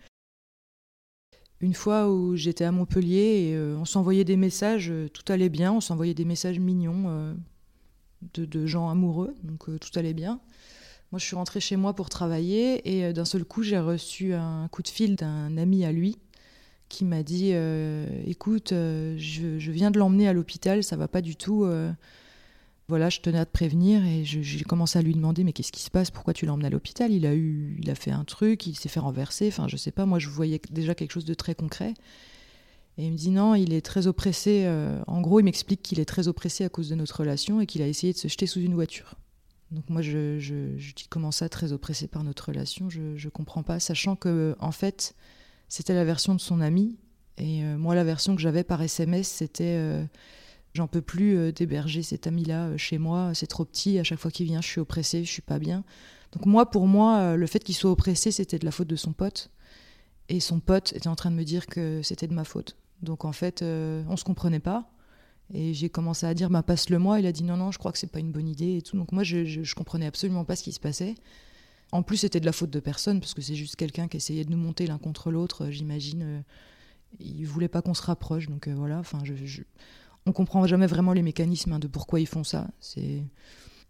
Une 1.61 1.75
fois 1.75 2.11
où 2.11 2.37
j'étais 2.37 2.65
à 2.65 2.73
Montpellier 2.73 3.51
et 3.51 3.55
euh, 3.55 3.77
on 3.77 3.85
s'envoyait 3.85 4.25
des 4.25 4.37
messages, 4.37 4.91
euh, 4.91 5.09
tout 5.09 5.31
allait 5.31 5.51
bien, 5.51 5.73
on 5.73 5.81
s'envoyait 5.81 6.15
des 6.15 6.25
messages 6.25 6.59
mignons 6.59 7.05
euh, 7.09 7.35
de, 8.35 8.67
gens 8.67 8.89
amoureux, 8.89 9.35
donc 9.43 9.67
tout 9.79 9.99
allait 9.99 10.15
bien. 10.15 10.41
Moi, 11.13 11.19
je 11.19 11.25
suis 11.25 11.37
rentrée 11.37 11.61
chez 11.61 11.77
moi 11.77 11.93
pour 11.93 12.09
travailler 12.09 12.89
et 12.89 13.13
d'un 13.13 13.25
seul 13.25 13.45
coup, 13.45 13.63
j'ai 13.63 13.79
reçu 13.79 14.33
un 14.33 14.69
coup 14.69 14.83
de 14.83 14.89
fil 14.89 15.17
d'un 15.17 15.57
ami 15.59 15.85
à 15.85 15.93
lui 15.93 16.17
qui 16.89 17.05
m'a 17.05 17.23
dit 17.23 17.53
Écoute, 18.27 18.69
je, 18.71 19.59
je, 19.59 19.71
viens 19.73 19.91
de 19.91 19.99
l'emmener 19.99 20.29
à 20.29 20.33
l'hôpital, 20.33 20.85
ça 20.85 20.97
va 20.97 21.09
pas 21.09 21.21
du 21.21 21.35
tout 21.35 21.67
voilà, 22.91 23.09
je 23.09 23.21
tenais 23.21 23.39
à 23.39 23.47
te 23.47 23.53
prévenir 23.53 24.05
et 24.05 24.25
j'ai 24.25 24.65
commencé 24.65 24.99
à 24.99 25.03
lui 25.03 25.15
demander 25.15 25.45
mais 25.45 25.53
qu'est-ce 25.53 25.71
qui 25.71 25.81
se 25.81 25.91
passe? 25.91 26.11
Pourquoi 26.11 26.35
tu 26.35 26.45
l'emmènes 26.45 26.67
à 26.67 26.71
l'hôpital? 26.71 27.13
Il 27.13 27.25
a 27.25 27.35
eu, 27.35 27.79
il 27.81 27.89
a 27.89 27.95
fait 27.95 28.11
un 28.11 28.25
truc, 28.25 28.67
il 28.67 28.75
s'est 28.75 28.89
fait 28.89 28.99
renverser. 28.99 29.47
Enfin, 29.47 29.69
je 29.69 29.77
sais 29.77 29.93
pas. 29.93 30.07
Moi, 30.07 30.19
je 30.19 30.29
voyais 30.29 30.61
déjà 30.71 30.97
quelque 30.97 31.13
chose 31.13 31.25
de 31.25 31.33
très 31.33 31.55
concret. 31.55 31.95
Et 32.99 33.07
il 33.07 33.13
me 33.13 33.17
dit 33.17 33.31
non, 33.31 33.55
il 33.55 33.73
est 33.73 33.81
très 33.81 34.09
oppressé. 34.09 34.65
Euh, 34.65 35.01
en 35.07 35.21
gros, 35.21 35.39
il 35.39 35.45
m'explique 35.45 35.83
qu'il 35.83 36.01
est 36.01 36.05
très 36.05 36.27
oppressé 36.27 36.65
à 36.65 36.69
cause 36.69 36.89
de 36.89 36.97
notre 36.97 37.21
relation 37.21 37.61
et 37.61 37.67
qu'il 37.67 37.81
a 37.81 37.87
essayé 37.87 38.13
de 38.13 38.19
se 38.19 38.27
jeter 38.27 38.47
sous 38.47 38.61
une 38.61 38.75
voiture. 38.75 39.15
Donc 39.71 39.89
moi, 39.89 40.03
je, 40.03 40.41
je, 40.41 40.93
dis 40.93 41.07
comment 41.09 41.31
ça, 41.31 41.49
très 41.49 41.73
oppressé 41.73 42.09
par 42.09 42.25
notre 42.25 42.49
relation? 42.49 42.91
Je 42.91 43.01
ne 43.01 43.31
comprends 43.31 43.63
pas, 43.63 43.79
sachant 43.79 44.17
que 44.17 44.57
en 44.59 44.73
fait, 44.73 45.15
c'était 45.69 45.95
la 45.95 46.05
version 46.05 46.35
de 46.35 46.41
son 46.41 46.61
ami 46.61 46.99
Et 47.39 47.63
moi, 47.63 47.95
la 47.95 48.03
version 48.03 48.35
que 48.35 48.43
j'avais 48.43 48.65
par 48.65 48.83
SMS, 48.83 49.29
c'était 49.29 50.09
J'en 50.75 50.87
peux 50.87 51.03
plus 51.03 51.53
d'héberger 51.53 52.03
cet 52.03 52.27
ami-là 52.27 52.77
chez 52.77 52.99
moi, 52.99 53.33
c'est 53.35 53.49
trop 53.49 53.65
petit, 53.65 53.99
à 53.99 54.05
chaque 54.05 54.21
fois 54.21 54.31
qu'il 54.31 54.47
vient, 54.47 54.61
je 54.61 54.69
suis 54.69 54.81
oppressée, 54.81 55.25
je 55.25 55.31
suis 55.31 55.43
pas 55.43 55.59
bien. 55.59 55.83
Donc 56.33 56.47
moi, 56.47 56.71
pour 56.71 56.87
moi, 56.87 57.37
le 57.37 57.47
fait 57.49 57.59
qu'il 57.65 57.75
soit 57.75 57.91
oppressé, 57.91 58.31
c'était 58.31 58.59
de 58.59 58.65
la 58.65 58.71
faute 58.71 58.87
de 58.87 58.95
son 58.95 59.13
pote. 59.13 59.51
Et 60.29 60.39
son 60.39 60.61
pote 60.61 60.93
était 60.93 61.09
en 61.09 61.17
train 61.17 61.33
de 61.33 61.37
me 61.37 61.43
dire 61.43 61.67
que 61.67 62.03
c'était 62.05 62.29
de 62.29 62.35
ma 62.35 62.45
faute. 62.45 62.77
Donc 63.03 63.25
en 63.25 63.33
fait, 63.33 63.63
on 63.63 64.17
se 64.17 64.23
comprenait 64.23 64.61
pas. 64.61 64.93
Et 65.53 65.75
j'ai 65.75 65.89
commencé 65.89 66.27
à 66.27 66.35
dire, 66.35 66.49
bah, 66.51 66.63
passe-le 66.63 66.99
moi. 66.99 67.19
Il 67.19 67.27
a 67.27 67.33
dit, 67.33 67.43
non, 67.43 67.57
non, 67.57 67.73
je 67.73 67.79
crois 67.79 67.93
que 67.93 67.99
c'est 67.99 68.07
pas 68.07 68.21
une 68.21 68.31
bonne 68.31 68.49
idée 68.49 68.77
et 68.77 68.83
tout. 68.83 68.97
Donc 68.97 69.13
moi, 69.13 69.25
je, 69.25 69.45
je, 69.45 69.75
comprenais 69.75 70.07
absolument 70.07 70.45
pas 70.45 70.55
ce 70.57 70.63
qui 70.63 70.73
se 70.73 70.81
passait. 70.81 71.17
En 71.93 72.03
plus, 72.03 72.19
c'était 72.19 72.39
de 72.39 72.47
la 72.47 72.53
faute 72.53 72.71
de 72.71 72.79
personne, 72.79 73.19
parce 73.19 73.35
que 73.35 73.43
c'est 73.43 73.57
juste 73.57 73.75
quelqu'un 73.75 74.07
qui 74.07 74.17
essayait 74.17 74.45
de 74.45 74.51
nous 74.51 74.57
monter 74.57 74.87
l'un 74.87 74.99
contre 74.99 75.33
l'autre, 75.33 75.67
euh, 75.67 75.71
j'imagine. 75.73 76.23
Euh, 76.23 76.41
il 77.19 77.45
voulait 77.45 77.69
pas 77.69 77.83
qu'on 77.83 77.95
se 77.95 78.03
rapproche. 78.03 78.47
Donc 78.47 78.69
euh, 78.69 78.75
voilà, 78.75 78.99
enfin, 79.01 79.19
je, 79.25 79.35
je, 79.35 79.63
on 80.27 80.33
comprend 80.33 80.67
jamais 80.67 80.87
vraiment 80.87 81.13
les 81.13 81.23
mécanismes 81.23 81.73
hein, 81.73 81.79
de 81.79 81.87
pourquoi 81.87 82.21
ils 82.21 82.27
font 82.27 82.45
ça. 82.45 82.69
C'est. 82.81 83.25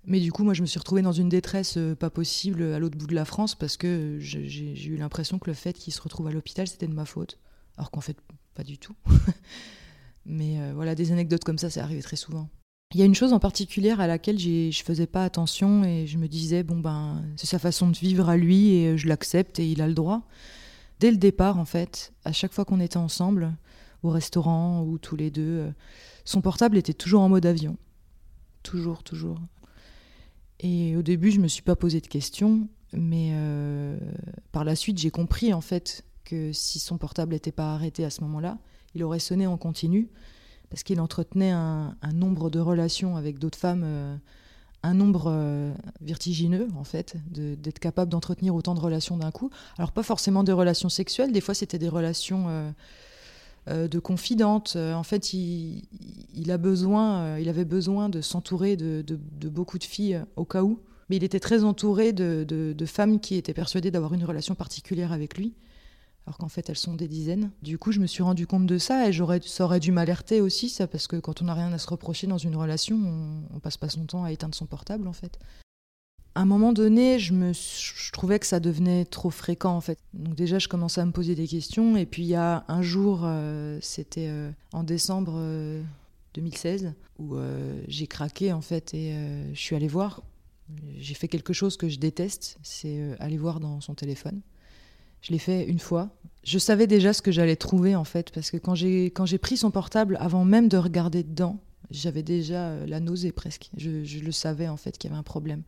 Mais 0.06 0.20
du 0.20 0.32
coup, 0.32 0.44
moi, 0.44 0.54
je 0.54 0.62
me 0.62 0.66
suis 0.66 0.78
retrouvée 0.78 1.02
dans 1.02 1.12
une 1.12 1.28
détresse 1.28 1.78
pas 1.98 2.08
possible 2.08 2.62
à 2.62 2.78
l'autre 2.78 2.96
bout 2.96 3.06
de 3.06 3.14
la 3.14 3.26
France 3.26 3.54
parce 3.54 3.76
que 3.76 4.16
j'ai 4.18 4.86
eu 4.86 4.96
l'impression 4.96 5.38
que 5.38 5.50
le 5.50 5.54
fait 5.54 5.74
qu'il 5.74 5.92
se 5.92 6.00
retrouve 6.00 6.26
à 6.28 6.32
l'hôpital, 6.32 6.66
c'était 6.66 6.86
de 6.86 6.94
ma 6.94 7.04
faute. 7.04 7.38
Alors 7.76 7.90
qu'en 7.90 8.00
fait, 8.00 8.16
pas 8.54 8.62
du 8.62 8.78
tout. 8.78 8.96
Mais 10.26 10.60
euh, 10.60 10.72
voilà, 10.74 10.94
des 10.94 11.12
anecdotes 11.12 11.44
comme 11.44 11.58
ça, 11.58 11.70
c'est 11.70 11.80
arrivé 11.80 12.02
très 12.02 12.16
souvent. 12.16 12.48
Il 12.92 12.98
y 12.98 13.02
a 13.02 13.06
une 13.06 13.14
chose 13.14 13.32
en 13.32 13.38
particulier 13.38 13.90
à 13.90 14.06
laquelle 14.06 14.38
je 14.38 14.82
faisais 14.84 15.06
pas 15.06 15.24
attention 15.24 15.84
et 15.84 16.06
je 16.06 16.18
me 16.18 16.26
disais, 16.26 16.64
bon 16.64 16.78
ben, 16.80 17.22
c'est 17.36 17.46
sa 17.46 17.60
façon 17.60 17.88
de 17.88 17.96
vivre 17.96 18.28
à 18.28 18.36
lui 18.36 18.74
et 18.74 18.98
je 18.98 19.06
l'accepte 19.06 19.60
et 19.60 19.70
il 19.70 19.80
a 19.80 19.86
le 19.86 19.94
droit. 19.94 20.22
Dès 20.98 21.10
le 21.10 21.16
départ, 21.16 21.58
en 21.58 21.64
fait, 21.64 22.12
à 22.24 22.32
chaque 22.32 22.52
fois 22.52 22.64
qu'on 22.64 22.80
était 22.80 22.96
ensemble, 22.96 23.54
au 24.02 24.10
restaurant 24.10 24.82
ou 24.82 24.98
tous 24.98 25.16
les 25.16 25.30
deux, 25.30 25.42
euh, 25.42 25.70
son 26.24 26.40
portable 26.40 26.76
était 26.76 26.94
toujours 26.94 27.22
en 27.22 27.28
mode 27.28 27.46
avion. 27.46 27.76
Toujours, 28.62 29.02
toujours. 29.02 29.38
Et 30.60 30.96
au 30.96 31.02
début, 31.02 31.30
je 31.30 31.40
me 31.40 31.48
suis 31.48 31.62
pas 31.62 31.76
posé 31.76 32.00
de 32.00 32.06
questions, 32.06 32.68
mais 32.92 33.30
euh, 33.32 33.98
par 34.52 34.64
la 34.64 34.76
suite, 34.76 34.98
j'ai 34.98 35.10
compris 35.10 35.52
en 35.52 35.60
fait 35.60 36.04
que 36.24 36.52
si 36.52 36.78
son 36.78 36.98
portable 36.98 37.32
n'était 37.32 37.52
pas 37.52 37.74
arrêté 37.74 38.04
à 38.04 38.10
ce 38.10 38.20
moment-là, 38.22 38.58
il 38.94 39.02
aurait 39.02 39.18
sonné 39.18 39.46
en 39.46 39.56
continu, 39.56 40.10
parce 40.68 40.82
qu'il 40.82 41.00
entretenait 41.00 41.50
un, 41.50 41.94
nombre 42.12 42.50
de 42.50 42.60
relations 42.60 43.16
avec 43.16 43.38
d'autres 43.38 43.58
femmes, 43.58 43.82
euh, 43.84 44.16
un 44.82 44.94
nombre 44.94 45.74
vertigineux, 46.00 46.68
en 46.76 46.84
fait, 46.84 47.16
d'être 47.30 47.78
capable 47.78 48.10
d'entretenir 48.10 48.54
autant 48.54 48.74
de 48.74 48.80
relations 48.80 49.16
d'un 49.16 49.30
coup. 49.30 49.50
Alors, 49.78 49.92
pas 49.92 50.02
forcément 50.02 50.42
des 50.42 50.52
relations 50.52 50.88
sexuelles, 50.88 51.32
des 51.32 51.40
fois, 51.40 51.54
c'était 51.54 51.78
des 51.78 51.88
relations 51.88 52.72
de 53.66 53.98
confidentes. 53.98 54.76
En 54.76 55.02
fait, 55.02 55.32
il, 55.32 56.50
a 56.50 56.58
besoin, 56.58 57.38
il 57.38 57.48
avait 57.48 57.64
besoin 57.64 58.08
de 58.08 58.20
s'entourer 58.20 58.76
de, 58.76 59.04
beaucoup 59.48 59.78
de 59.78 59.84
filles 59.84 60.22
au 60.36 60.44
cas 60.44 60.62
où. 60.62 60.80
Mais 61.08 61.16
il 61.16 61.24
était 61.24 61.40
très 61.40 61.64
entouré 61.64 62.12
de 62.12 62.86
femmes 62.86 63.20
qui 63.20 63.36
étaient 63.36 63.54
persuadées 63.54 63.90
d'avoir 63.90 64.14
une 64.14 64.24
relation 64.24 64.54
particulière 64.54 65.12
avec 65.12 65.36
lui 65.36 65.54
alors 66.26 66.38
qu'en 66.38 66.48
fait 66.48 66.68
elles 66.68 66.76
sont 66.76 66.94
des 66.94 67.08
dizaines. 67.08 67.50
Du 67.62 67.78
coup, 67.78 67.92
je 67.92 68.00
me 68.00 68.06
suis 68.06 68.22
rendu 68.22 68.46
compte 68.46 68.66
de 68.66 68.78
ça 68.78 69.08
et 69.08 69.12
j'aurais, 69.12 69.40
ça 69.44 69.64
aurait 69.64 69.80
dû 69.80 69.92
m'alerter 69.92 70.40
aussi, 70.40 70.68
ça, 70.68 70.86
parce 70.86 71.06
que 71.06 71.16
quand 71.16 71.42
on 71.42 71.46
n'a 71.46 71.54
rien 71.54 71.72
à 71.72 71.78
se 71.78 71.88
reprocher 71.88 72.26
dans 72.26 72.38
une 72.38 72.56
relation, 72.56 73.44
on, 73.52 73.58
passe 73.60 73.76
pas 73.76 73.88
son 73.88 74.04
temps 74.04 74.24
à 74.24 74.32
éteindre 74.32 74.54
son 74.54 74.66
portable, 74.66 75.08
en 75.08 75.12
fait. 75.12 75.38
À 76.34 76.42
un 76.42 76.44
moment 76.44 76.72
donné, 76.72 77.18
je, 77.18 77.34
je 77.52 78.12
trouvais 78.12 78.38
que 78.38 78.46
ça 78.46 78.60
devenait 78.60 79.04
trop 79.04 79.30
fréquent, 79.30 79.74
en 79.74 79.80
fait. 79.80 79.98
Donc 80.14 80.34
déjà, 80.34 80.58
je 80.58 80.68
commençais 80.68 81.00
à 81.00 81.04
me 81.04 81.12
poser 81.12 81.34
des 81.34 81.48
questions, 81.48 81.96
et 81.96 82.06
puis 82.06 82.22
il 82.22 82.28
y 82.28 82.36
a 82.36 82.64
un 82.68 82.82
jour, 82.82 83.22
euh, 83.24 83.78
c'était 83.82 84.28
euh, 84.28 84.50
en 84.72 84.84
décembre 84.84 85.32
2016, 86.34 86.86
euh, 86.86 86.90
où 87.18 87.36
j'ai 87.88 88.06
craqué, 88.06 88.52
en 88.52 88.60
fait, 88.60 88.94
et 88.94 89.14
je 89.52 89.60
suis 89.60 89.74
allée 89.74 89.88
voir. 89.88 90.22
J'ai 90.98 91.14
fait 91.14 91.26
quelque 91.26 91.52
chose 91.52 91.76
que 91.76 91.88
je 91.88 91.98
déteste, 91.98 92.58
c'est 92.62 93.16
aller 93.18 93.36
voir 93.36 93.58
dans 93.58 93.80
son 93.80 93.94
téléphone. 93.94 94.40
Je 95.22 95.32
l'ai 95.32 95.38
fait 95.38 95.64
une 95.64 95.80
fois. 95.80 96.10
Je 96.44 96.58
savais 96.58 96.86
déjà 96.86 97.12
ce 97.12 97.22
que 97.22 97.32
j'allais 97.32 97.56
trouver 97.56 97.96
en 97.96 98.04
fait, 98.04 98.30
parce 98.30 98.52
que 98.52 98.56
quand 98.56 98.74
j'ai 98.76 99.38
pris 99.38 99.56
son 99.56 99.72
portable, 99.72 100.16
avant 100.20 100.44
même 100.44 100.68
de 100.68 100.76
regarder 100.76 101.24
dedans, 101.24 101.58
j'avais 101.90 102.22
déjà 102.22 102.86
la 102.86 103.00
nausée 103.00 103.32
presque. 103.32 103.70
Je, 103.76 104.20
le 104.20 104.32
savais 104.32 104.68
en 104.68 104.76
fait 104.76 104.96
qu'il 104.96 105.10
y 105.10 105.12
avait 105.12 105.18
un 105.18 105.24
problème. 105.24 105.62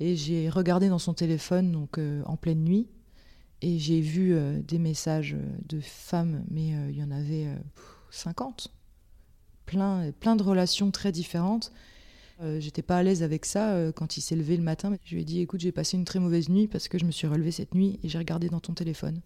Et 0.00 0.16
j'ai 0.16 0.48
regardé 0.48 0.88
dans 0.88 0.98
son 0.98 1.14
téléphone 1.14 1.72
donc 1.72 1.98
euh, 1.98 2.22
en 2.26 2.36
pleine 2.36 2.62
nuit, 2.62 2.88
et 3.62 3.78
j'ai 3.78 4.00
vu 4.00 4.34
euh, 4.34 4.60
des 4.60 4.78
messages 4.78 5.36
de 5.68 5.80
femmes, 5.80 6.44
mais 6.50 6.68
il 6.90 6.96
y 6.96 7.02
en 7.02 7.10
avait 7.10 7.46
50, 8.10 8.72
plein 9.64 10.12
plein 10.20 10.36
de 10.36 10.42
relations 10.42 10.90
très 10.90 11.12
différentes. 11.12 11.72
Euh, 12.42 12.60
j'étais 12.60 12.82
pas 12.82 12.98
à 12.98 13.02
l'aise 13.02 13.22
avec 13.22 13.46
ça 13.46 13.72
euh, 13.72 13.92
quand 13.92 14.16
il 14.16 14.20
s'est 14.20 14.36
levé 14.36 14.56
le 14.56 14.62
matin. 14.62 14.94
Je 15.04 15.14
lui 15.14 15.22
ai 15.22 15.24
dit 15.24 15.40
écoute, 15.40 15.60
j'ai 15.60 15.72
passé 15.72 15.96
une 15.96 16.04
très 16.04 16.18
mauvaise 16.18 16.48
nuit 16.48 16.68
parce 16.68 16.88
que 16.88 16.98
je 16.98 17.04
me 17.04 17.10
suis 17.10 17.26
relevée 17.26 17.50
cette 17.50 17.74
nuit 17.74 17.98
et 18.02 18.08
j'ai 18.08 18.18
regardé 18.18 18.48
dans 18.48 18.60
ton 18.60 18.74
téléphone. 18.74 19.20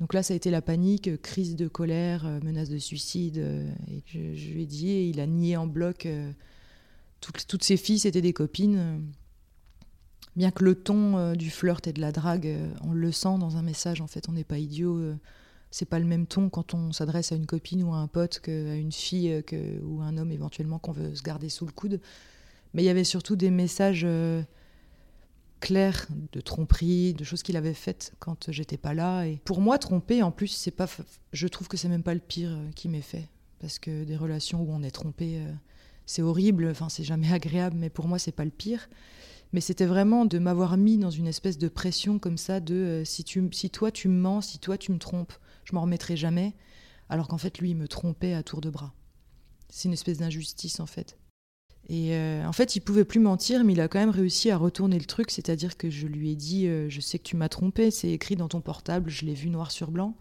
Donc 0.00 0.14
là, 0.14 0.22
ça 0.22 0.32
a 0.32 0.36
été 0.36 0.50
la 0.50 0.62
panique, 0.62 1.20
crise 1.20 1.56
de 1.56 1.68
colère, 1.68 2.24
euh, 2.24 2.40
menace 2.40 2.70
de 2.70 2.78
suicide. 2.78 3.38
et 3.88 4.02
je, 4.06 4.52
lui 4.52 4.62
ai 4.62 4.66
dit, 4.66 4.90
et 4.90 5.08
il 5.08 5.20
a 5.20 5.26
nié 5.26 5.56
en 5.56 5.66
bloc. 5.66 6.08
Toutes, 7.20 7.46
toutes, 7.46 7.64
ses 7.64 7.76
filles, 7.76 7.98
c'était 7.98 8.22
des 8.22 8.32
copines. 8.32 9.02
Bien 10.38 10.50
que 10.50 10.64
le 10.64 10.74
ton 10.74 11.34
du 11.34 11.50
flirt 11.50 11.86
et 11.86 11.92
de 11.92 12.00
la 12.00 12.12
drague, 12.12 12.56
on 12.82 12.92
le 12.92 13.12
sent 13.12 13.36
dans 13.38 13.58
un 13.58 13.62
message, 13.62 14.00
en 14.00 14.06
fait, 14.06 14.30
on 14.30 14.32
n'est 14.32 14.44
pas 14.44 14.58
idiot 14.58 15.14
c'est 15.70 15.84
pas 15.84 15.98
le 15.98 16.06
même 16.06 16.26
ton 16.26 16.48
quand 16.48 16.72
on 16.72 16.92
s'adresse 16.92 17.32
à 17.32 17.34
une 17.36 17.44
copine 17.44 17.82
ou 17.82 17.92
à 17.92 17.98
un 17.98 18.06
pote 18.06 18.40
qu'à 18.40 18.74
une 18.74 18.92
fille 18.92 19.44
ou 19.84 20.00
un 20.00 20.16
homme 20.16 20.32
éventuellement 20.32 20.78
qu'on 20.78 20.92
veut 20.92 21.14
se 21.14 21.22
garder 21.22 21.50
sous 21.50 21.66
le 21.66 21.72
coude. 21.72 22.00
Mais 22.74 22.82
il 22.82 22.86
y 22.86 22.90
avait 22.90 23.04
surtout 23.04 23.36
des 23.36 23.50
messages 23.50 24.02
euh, 24.04 24.42
clairs 25.60 26.06
de 26.32 26.40
tromperie, 26.40 27.14
de 27.14 27.24
choses 27.24 27.42
qu'il 27.42 27.56
avait 27.56 27.74
faites 27.74 28.12
quand 28.18 28.50
j'étais 28.50 28.76
pas 28.76 28.94
là. 28.94 29.24
Et 29.24 29.40
pour 29.44 29.60
moi, 29.60 29.78
tromper, 29.78 30.22
en 30.22 30.30
plus, 30.30 30.48
c'est 30.48 30.70
pas. 30.70 30.86
Je 31.32 31.48
trouve 31.48 31.68
que 31.68 31.76
c'est 31.76 31.88
même 31.88 32.02
pas 32.02 32.14
le 32.14 32.20
pire 32.20 32.50
euh, 32.50 32.70
qui 32.74 32.88
m'est 32.88 33.00
fait, 33.00 33.28
parce 33.60 33.78
que 33.78 34.04
des 34.04 34.16
relations 34.16 34.62
où 34.62 34.68
on 34.70 34.82
est 34.82 34.90
trompé, 34.90 35.38
euh, 35.38 35.52
c'est 36.06 36.22
horrible. 36.22 36.68
Enfin, 36.70 36.88
c'est 36.88 37.04
jamais 37.04 37.32
agréable, 37.32 37.76
mais 37.78 37.90
pour 37.90 38.06
moi, 38.06 38.18
c'est 38.18 38.32
pas 38.32 38.44
le 38.44 38.50
pire. 38.50 38.88
Mais 39.52 39.60
c'était 39.60 39.86
vraiment 39.86 40.24
de 40.24 40.38
m'avoir 40.38 40.76
mis 40.76 40.98
dans 40.98 41.10
une 41.10 41.26
espèce 41.26 41.58
de 41.58 41.68
pression 41.68 42.18
comme 42.18 42.36
ça 42.36 42.60
de 42.60 43.02
si, 43.04 43.24
tu, 43.24 43.48
si 43.52 43.70
toi 43.70 43.90
tu 43.90 44.08
me 44.08 44.20
mens, 44.20 44.42
si 44.42 44.58
toi 44.58 44.76
tu 44.76 44.92
me 44.92 44.98
trompes, 44.98 45.32
je 45.64 45.74
m'en 45.74 45.82
remettrai 45.82 46.16
jamais. 46.16 46.54
Alors 47.08 47.28
qu'en 47.28 47.38
fait, 47.38 47.58
lui, 47.58 47.70
il 47.70 47.76
me 47.76 47.88
trompait 47.88 48.34
à 48.34 48.42
tour 48.42 48.60
de 48.60 48.70
bras. 48.70 48.92
C'est 49.70 49.88
une 49.88 49.94
espèce 49.94 50.18
d'injustice 50.18 50.80
en 50.80 50.86
fait. 50.86 51.16
Et 51.88 52.14
euh, 52.14 52.44
en 52.44 52.52
fait, 52.52 52.76
il 52.76 52.80
pouvait 52.80 53.04
plus 53.04 53.20
mentir, 53.20 53.64
mais 53.64 53.72
il 53.72 53.80
a 53.80 53.88
quand 53.88 53.98
même 53.98 54.10
réussi 54.10 54.50
à 54.50 54.58
retourner 54.58 54.98
le 54.98 55.06
truc, 55.06 55.30
c'est-à-dire 55.30 55.78
que 55.78 55.88
je 55.88 56.06
lui 56.06 56.30
ai 56.30 56.36
dit 56.36 56.66
euh, 56.66 56.88
Je 56.90 57.00
sais 57.00 57.18
que 57.18 57.24
tu 57.24 57.36
m'as 57.36 57.48
trompé, 57.48 57.90
c'est 57.90 58.10
écrit 58.10 58.36
dans 58.36 58.48
ton 58.48 58.60
portable, 58.60 59.08
je 59.08 59.24
l'ai 59.24 59.34
vu 59.34 59.48
noir 59.48 59.70
sur 59.70 59.90
blanc. 59.90 60.14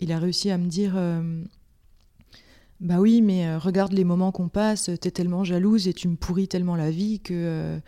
Il 0.00 0.12
a 0.12 0.18
réussi 0.18 0.50
à 0.50 0.58
me 0.58 0.66
dire 0.66 0.92
euh, 0.96 1.42
Bah 2.80 3.00
oui, 3.00 3.22
mais 3.22 3.56
regarde 3.56 3.92
les 3.92 4.04
moments 4.04 4.32
qu'on 4.32 4.48
passe, 4.48 4.90
t'es 5.00 5.10
tellement 5.10 5.44
jalouse 5.44 5.88
et 5.88 5.94
tu 5.94 6.08
me 6.08 6.16
pourris 6.16 6.48
tellement 6.48 6.76
la 6.76 6.90
vie 6.90 7.20
que 7.20 7.80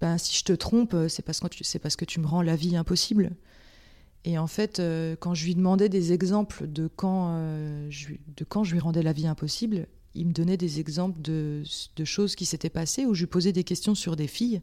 ben, 0.00 0.18
si 0.18 0.36
je 0.36 0.44
te 0.44 0.52
trompe, 0.52 0.96
c'est 1.08 1.22
parce, 1.22 1.40
que 1.40 1.48
tu, 1.48 1.64
que 1.64 2.04
tu 2.04 2.20
me 2.20 2.26
rends 2.26 2.42
la 2.42 2.56
vie 2.56 2.76
impossible. 2.76 3.32
Et 4.24 4.38
en 4.38 4.46
fait, 4.46 4.82
quand 5.20 5.34
je 5.34 5.44
lui 5.46 5.54
demandais 5.54 5.88
des 5.88 6.12
exemples 6.12 6.66
de 6.66 6.88
quand, 6.88 7.38
de 7.88 8.44
quand 8.44 8.64
je 8.64 8.72
lui 8.72 8.80
rendais 8.80 9.02
la 9.02 9.12
vie 9.12 9.26
impossible, 9.26 9.86
il 10.14 10.26
me 10.26 10.32
donnait 10.32 10.56
des 10.56 10.80
exemples 10.80 11.20
de, 11.20 11.62
choses 12.04 12.34
qui 12.34 12.46
s'étaient 12.46 12.70
passées 12.70 13.06
où 13.06 13.14
je 13.14 13.20
lui 13.20 13.26
posais 13.26 13.52
des 13.52 13.64
questions 13.64 13.94
sur 13.94 14.16
des 14.16 14.26
filles, 14.26 14.60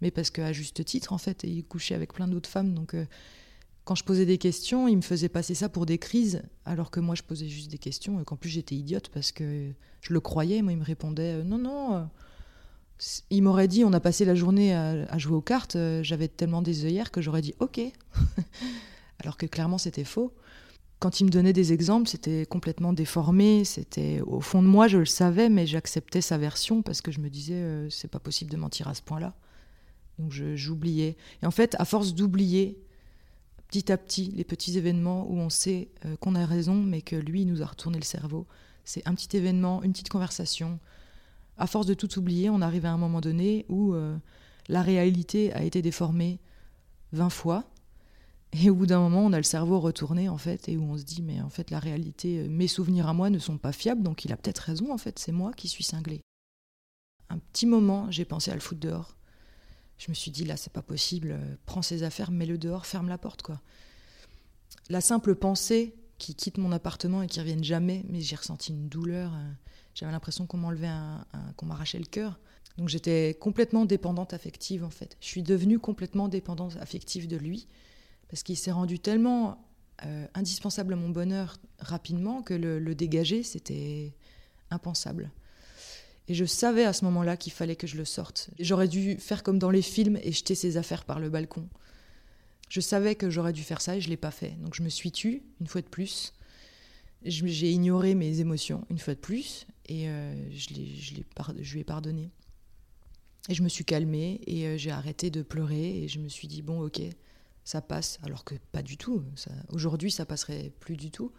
mais 0.00 0.10
parce 0.10 0.30
qu'à 0.30 0.52
juste 0.52 0.84
titre, 0.84 1.12
en 1.12 1.18
fait, 1.18 1.42
il 1.44 1.64
couchait 1.64 1.94
avec 1.94 2.12
plein 2.12 2.28
d'autres 2.28 2.48
femmes. 2.48 2.74
Donc, 2.74 2.94
euh, 2.94 3.06
quand 3.84 3.94
je 3.94 4.04
posais 4.04 4.26
des 4.26 4.38
questions, 4.38 4.88
il 4.88 4.96
me 4.96 5.02
faisait 5.02 5.28
passer 5.28 5.54
ça 5.54 5.68
pour 5.68 5.86
des 5.86 5.98
crises, 5.98 6.42
alors 6.64 6.90
que 6.90 7.00
moi, 7.00 7.14
je 7.14 7.22
posais 7.22 7.48
juste 7.48 7.70
des 7.70 7.78
questions 7.78 8.20
et 8.20 8.24
qu'en 8.24 8.36
plus, 8.36 8.50
j'étais 8.50 8.74
idiote 8.74 9.08
parce 9.08 9.32
que 9.32 9.72
je 10.00 10.12
le 10.12 10.20
croyais. 10.20 10.62
Moi, 10.62 10.72
il 10.72 10.78
me 10.78 10.84
répondait 10.84 11.40
euh, 11.40 11.44
non, 11.44 11.58
non. 11.58 12.08
Euh, 13.00 13.22
il 13.30 13.42
m'aurait 13.42 13.68
dit 13.68 13.84
on 13.84 13.92
a 13.92 14.00
passé 14.00 14.24
la 14.24 14.34
journée 14.34 14.74
à, 14.74 15.18
jouer 15.18 15.36
aux 15.36 15.42
cartes, 15.42 15.76
j'avais 16.02 16.28
tellement 16.28 16.62
des 16.62 16.84
œillères 16.84 17.10
que 17.10 17.20
j'aurais 17.20 17.42
dit 17.42 17.54
ok. 17.60 17.80
alors 19.20 19.36
que 19.36 19.46
clairement, 19.46 19.78
c'était 19.78 20.04
faux 20.04 20.32
quand 20.98 21.20
il 21.20 21.24
me 21.24 21.30
donnait 21.30 21.52
des 21.52 21.72
exemples, 21.72 22.08
c'était 22.08 22.46
complètement 22.46 22.92
déformé. 22.92 23.64
C'était 23.64 24.20
au 24.22 24.40
fond 24.40 24.62
de 24.62 24.68
moi, 24.68 24.88
je 24.88 24.98
le 24.98 25.06
savais, 25.06 25.48
mais 25.48 25.66
j'acceptais 25.66 26.20
sa 26.20 26.38
version 26.38 26.82
parce 26.82 27.00
que 27.00 27.12
je 27.12 27.20
me 27.20 27.28
disais, 27.28 27.54
euh, 27.54 27.90
c'est 27.90 28.10
pas 28.10 28.18
possible 28.18 28.50
de 28.50 28.56
mentir 28.56 28.88
à 28.88 28.94
ce 28.94 29.02
point-là. 29.02 29.34
Donc 30.18 30.32
j'oubliais. 30.32 31.16
Et 31.42 31.46
en 31.46 31.50
fait, 31.50 31.76
à 31.78 31.84
force 31.84 32.14
d'oublier, 32.14 32.78
petit 33.68 33.92
à 33.92 33.98
petit, 33.98 34.32
les 34.34 34.44
petits 34.44 34.78
événements 34.78 35.26
où 35.28 35.36
on 35.38 35.50
sait 35.50 35.90
euh, 36.06 36.16
qu'on 36.16 36.34
a 36.34 36.46
raison, 36.46 36.82
mais 36.82 37.02
que 37.02 37.16
lui 37.16 37.44
nous 37.44 37.62
a 37.62 37.66
retourné 37.66 37.98
le 37.98 38.04
cerveau, 38.04 38.46
c'est 38.84 39.06
un 39.06 39.14
petit 39.14 39.36
événement, 39.36 39.82
une 39.82 39.92
petite 39.92 40.08
conversation. 40.08 40.78
À 41.58 41.66
force 41.66 41.86
de 41.86 41.94
tout 41.94 42.18
oublier, 42.18 42.50
on 42.50 42.60
arrive 42.60 42.86
à 42.86 42.92
un 42.92 42.98
moment 42.98 43.20
donné 43.20 43.64
où 43.68 43.94
euh, 43.94 44.16
la 44.68 44.82
réalité 44.82 45.52
a 45.52 45.62
été 45.62 45.80
déformée 45.82 46.38
20 47.12 47.30
fois 47.30 47.64
Et 48.52 48.68
au 48.70 48.74
bout 48.74 48.86
d'un 48.86 49.00
moment, 49.00 49.24
on 49.24 49.32
a 49.32 49.38
le 49.38 49.42
cerveau 49.42 49.80
retourné, 49.80 50.28
en 50.28 50.38
fait, 50.38 50.68
et 50.68 50.76
où 50.76 50.82
on 50.82 50.98
se 50.98 51.04
dit, 51.04 51.22
mais 51.22 51.40
en 51.40 51.48
fait, 51.48 51.70
la 51.70 51.78
réalité, 51.78 52.40
euh, 52.40 52.48
mes 52.48 52.68
souvenirs 52.68 53.08
à 53.08 53.14
moi 53.14 53.30
ne 53.30 53.38
sont 53.38 53.58
pas 53.58 53.72
fiables, 53.72 54.02
donc 54.02 54.24
il 54.24 54.32
a 54.32 54.36
peut-être 54.36 54.58
raison, 54.58 54.92
en 54.92 54.98
fait, 54.98 55.18
c'est 55.18 55.32
moi 55.32 55.52
qui 55.52 55.68
suis 55.68 55.84
cinglé. 55.84 56.20
Un 57.30 57.38
petit 57.38 57.66
moment, 57.66 58.10
j'ai 58.10 58.24
pensé 58.24 58.50
à 58.50 58.54
le 58.54 58.60
foutre 58.60 58.80
dehors. 58.80 59.16
Je 59.98 60.10
me 60.10 60.14
suis 60.14 60.30
dit, 60.30 60.44
là, 60.44 60.56
c'est 60.56 60.72
pas 60.72 60.82
possible, 60.82 61.32
euh, 61.32 61.56
prends 61.64 61.82
ses 61.82 62.02
affaires, 62.02 62.30
mets-le 62.30 62.58
dehors, 62.58 62.86
ferme 62.86 63.08
la 63.08 63.18
porte, 63.18 63.42
quoi. 63.42 63.60
La 64.90 65.00
simple 65.00 65.34
pensée 65.34 65.94
qui 66.18 66.34
quitte 66.34 66.58
mon 66.58 66.72
appartement 66.72 67.22
et 67.22 67.26
qui 67.26 67.40
revienne 67.40 67.64
jamais, 67.64 68.04
mais 68.08 68.20
j'ai 68.20 68.36
ressenti 68.36 68.72
une 68.72 68.88
douleur. 68.88 69.32
J'avais 69.96 70.12
l'impression 70.12 70.46
qu'on 70.46 70.58
m'enlevait 70.58 70.90
qu'on 71.56 71.66
m'arrachait 71.66 71.98
le 71.98 72.04
cœur. 72.04 72.38
Donc 72.76 72.90
j'étais 72.90 73.36
complètement 73.40 73.86
dépendante 73.86 74.34
affective 74.34 74.84
en 74.84 74.90
fait. 74.90 75.16
Je 75.20 75.26
suis 75.26 75.42
devenue 75.42 75.78
complètement 75.78 76.28
dépendante 76.28 76.76
affective 76.80 77.26
de 77.26 77.36
lui 77.36 77.66
parce 78.28 78.42
qu'il 78.42 78.58
s'est 78.58 78.70
rendu 78.70 78.98
tellement 78.98 79.66
euh, 80.04 80.26
indispensable 80.34 80.92
à 80.92 80.96
mon 80.96 81.08
bonheur 81.08 81.56
rapidement 81.78 82.42
que 82.42 82.52
le, 82.52 82.94
dégager 82.94 83.42
c'était 83.42 84.12
impensable. 84.70 85.30
Et 86.28 86.34
je 86.34 86.44
savais 86.44 86.84
à 86.84 86.92
ce 86.92 87.04
moment-là 87.06 87.38
qu'il 87.38 87.52
fallait 87.52 87.76
que 87.76 87.86
je 87.86 87.96
le 87.96 88.04
sorte. 88.04 88.50
J'aurais 88.58 88.88
dû 88.88 89.16
faire 89.16 89.42
comme 89.42 89.58
dans 89.58 89.70
les 89.70 89.80
films 89.80 90.18
et 90.22 90.32
jeter 90.32 90.54
ses 90.54 90.76
affaires 90.76 91.04
par 91.04 91.20
le 91.20 91.30
balcon. 91.30 91.66
Je 92.68 92.80
savais 92.80 93.14
que 93.14 93.30
j'aurais 93.30 93.52
dû 93.54 93.62
faire 93.62 93.80
ça 93.80 93.96
et 93.96 94.02
je 94.02 94.10
l'ai 94.10 94.16
pas 94.18 94.32
fait. 94.32 94.50
Donc 94.60 94.74
je 94.74 94.82
me 94.82 94.90
suis 94.90 95.12
tue, 95.12 95.44
une 95.60 95.68
fois 95.68 95.80
de 95.80 95.86
plus. 95.86 96.34
J'ai 97.26 97.70
ignoré 97.70 98.14
mes 98.14 98.40
émotions, 98.40 98.84
une 98.90 98.98
fois 98.98 99.14
de 99.14 99.20
plus, 99.20 99.66
et 99.86 100.08
euh, 100.08 100.50
je, 100.50 100.68
je, 100.74 101.12
je, 101.62 101.72
lui 101.74 101.80
ai 101.80 101.84
pardonné. 101.84 102.30
Et 103.48 103.54
je 103.54 103.62
me 103.62 103.68
suis 103.68 103.84
calmée 103.84 104.40
et 104.46 104.66
euh, 104.66 104.76
j'ai 104.76 104.90
arrêté 104.90 105.30
de 105.30 105.42
pleurer 105.42 106.02
et 106.02 106.08
je 106.08 106.18
me 106.18 106.28
suis 106.28 106.48
dit, 106.48 106.62
bon, 106.62 106.80
ok, 106.80 107.00
ça 107.64 107.80
passe. 107.80 108.18
Alors 108.22 108.44
que 108.44 108.54
pas 108.72 108.82
du 108.82 108.96
tout. 108.96 109.22
Aujourd'hui, 109.70 110.10
ça 110.10 110.26
passerait 110.26 110.72
plus 110.80 110.96
du 110.96 111.10
tout. 111.10 111.32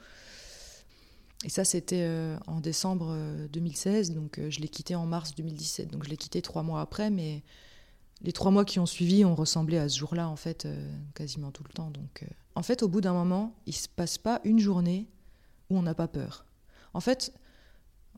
Et 1.45 1.49
ça, 1.49 1.63
c'était 1.63 2.03
euh, 2.03 2.37
en 2.47 2.61
décembre 2.61 3.15
2016, 3.51 4.11
donc 4.11 4.39
je 4.49 4.59
l'ai 4.59 4.69
quitté 4.69 4.95
en 4.95 5.05
mars 5.05 5.35
2017. 5.35 5.91
Donc 5.91 6.03
je 6.03 6.09
l'ai 6.09 6.17
quitté 6.17 6.41
trois 6.41 6.63
mois 6.63 6.81
après, 6.81 7.09
mais 7.09 7.43
les 8.21 8.33
trois 8.33 8.51
mois 8.51 8.65
qui 8.65 8.79
ont 8.79 8.85
suivi 8.85 9.23
ont 9.25 9.35
ressemblé 9.35 9.77
à 9.77 9.89
ce 9.89 9.99
jour-là, 9.99 10.27
en 10.27 10.35
fait, 10.35 10.65
euh, 10.65 10.91
quasiment 11.13 11.51
tout 11.51 11.63
le 11.63 11.73
temps. 11.73 11.91
Donc, 11.91 12.23
euh, 12.23 12.27
en 12.55 12.63
fait, 12.63 12.81
au 12.83 12.87
bout 12.87 13.01
d'un 13.01 13.13
moment, 13.13 13.55
il 13.65 13.75
se 13.75 13.87
passe 13.87 14.17
pas 14.17 14.41
une 14.43 14.59
journée 14.59 15.07
où 15.69 15.77
on 15.77 15.81
n'a 15.81 15.93
pas 15.93 16.07
peur. 16.07 16.45
En 16.93 16.99
fait, 16.99 17.33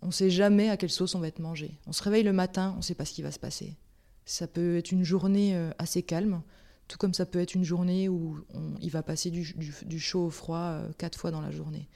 on 0.01 0.07
ne 0.07 0.11
sait 0.11 0.29
jamais 0.29 0.69
à 0.69 0.77
quelle 0.77 0.89
sauce 0.89 1.15
on 1.15 1.19
va 1.19 1.27
être 1.27 1.39
mangé. 1.39 1.77
On 1.87 1.91
se 1.91 2.03
réveille 2.03 2.23
le 2.23 2.33
matin, 2.33 2.71
on 2.73 2.77
ne 2.77 2.81
sait 2.81 2.95
pas 2.95 3.05
ce 3.05 3.13
qui 3.13 3.21
va 3.21 3.31
se 3.31 3.39
passer. 3.39 3.77
Ça 4.25 4.47
peut 4.47 4.77
être 4.77 4.91
une 4.91 5.03
journée 5.03 5.55
euh, 5.55 5.71
assez 5.79 6.03
calme, 6.03 6.41
tout 6.87 6.97
comme 6.97 7.13
ça 7.13 7.25
peut 7.25 7.39
être 7.39 7.55
une 7.55 7.63
journée 7.63 8.09
où 8.09 8.39
il 8.81 8.89
va 8.89 9.03
passer 9.03 9.29
du, 9.29 9.99
chaud 9.99 10.25
au 10.25 10.29
froid 10.29 10.79
quatre 10.97 11.19
fois 11.19 11.29
dans 11.29 11.41
la 11.41 11.51
journée. 11.51 11.87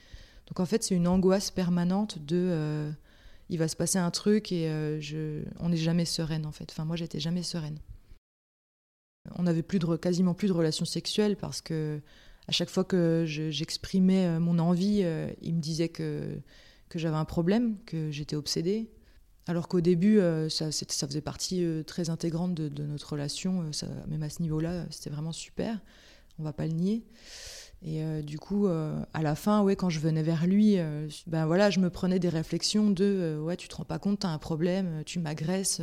Donc 0.48 0.60
en 0.60 0.66
fait, 0.66 0.84
c'est 0.84 0.94
une 0.94 1.08
angoisse 1.08 1.50
permanente 1.50 2.20
de 2.20 2.92
il 3.50 3.58
va 3.58 3.68
se 3.68 3.76
passer 3.76 3.98
un 3.98 4.12
truc 4.12 4.52
et 4.52 4.68
je, 5.02 5.44
on 5.60 5.70
n'est 5.70 5.78
jamais 5.78 6.06
sereine 6.06 6.46
en 6.46 6.52
fait. 6.52 6.70
Enfin, 6.72 6.86
moi, 6.86 6.96
j'étais 6.96 7.20
jamais 7.20 7.42
sereine. 7.42 7.80
On 9.36 9.44
n'avait 9.44 9.64
plus 9.64 9.80
de, 9.80 9.96
quasiment 9.96 10.34
plus 10.34 10.48
de 10.48 10.54
relations 10.54 10.86
sexuelles 10.86 11.38
parce 11.38 11.62
que 11.62 12.02
à 12.48 12.52
chaque 12.52 12.70
fois 12.70 12.84
que 12.84 13.24
j'exprimais 13.26 14.26
euh, 14.26 14.40
mon 14.40 14.60
envie, 14.60 15.02
euh, 15.04 15.30
il 15.42 15.56
me 15.56 15.62
disait 15.62 15.90
que, 15.90 16.38
que 16.90 17.00
j'avais 17.00 17.16
un 17.16 17.26
problème, 17.26 17.78
que 17.86 18.12
j'étais 18.12 18.36
obsédée. 18.36 18.90
Alors 19.48 19.68
qu'au 19.68 19.82
début, 19.82 20.20
euh, 20.20 20.50
ça, 20.50 20.72
faisait 20.72 21.22
partie 21.22 21.66
très 21.86 22.10
intégrante 22.10 22.54
de, 22.54 22.84
notre 22.84 23.12
relation, 23.12 23.72
ça, 23.74 23.88
même 24.08 24.24
à 24.24 24.30
ce 24.30 24.42
niveau-là, 24.42 24.86
c'était 24.90 25.10
vraiment 25.10 25.34
super, 25.34 25.80
on 26.40 26.44
va 26.44 26.54
pas 26.54 26.68
le 26.68 26.74
nier. 26.74 27.04
Et 27.86 28.02
du 28.22 28.40
coup, 28.40 28.68
à 28.68 29.22
la 29.22 29.36
fin, 29.36 29.62
ouais, 29.62 29.76
quand 29.76 29.90
je 29.90 30.00
venais 30.00 30.24
vers 30.24 30.48
lui, 30.48 30.78
ben 31.28 31.46
voilà, 31.46 31.70
je 31.70 31.82
me 31.82 31.90
prenais 31.90 32.18
des 32.18 32.30
réflexions 32.30 32.90
de 32.90 33.38
ouais, 33.44 33.58
tu 33.58 33.68
te 33.68 33.76
rends 33.76 33.84
pas 33.84 34.00
compte, 34.00 34.22
tu 34.22 34.26
as 34.26 34.30
un 34.30 34.38
problème, 34.38 35.04
tu 35.06 35.20
m'agresses. 35.20 35.82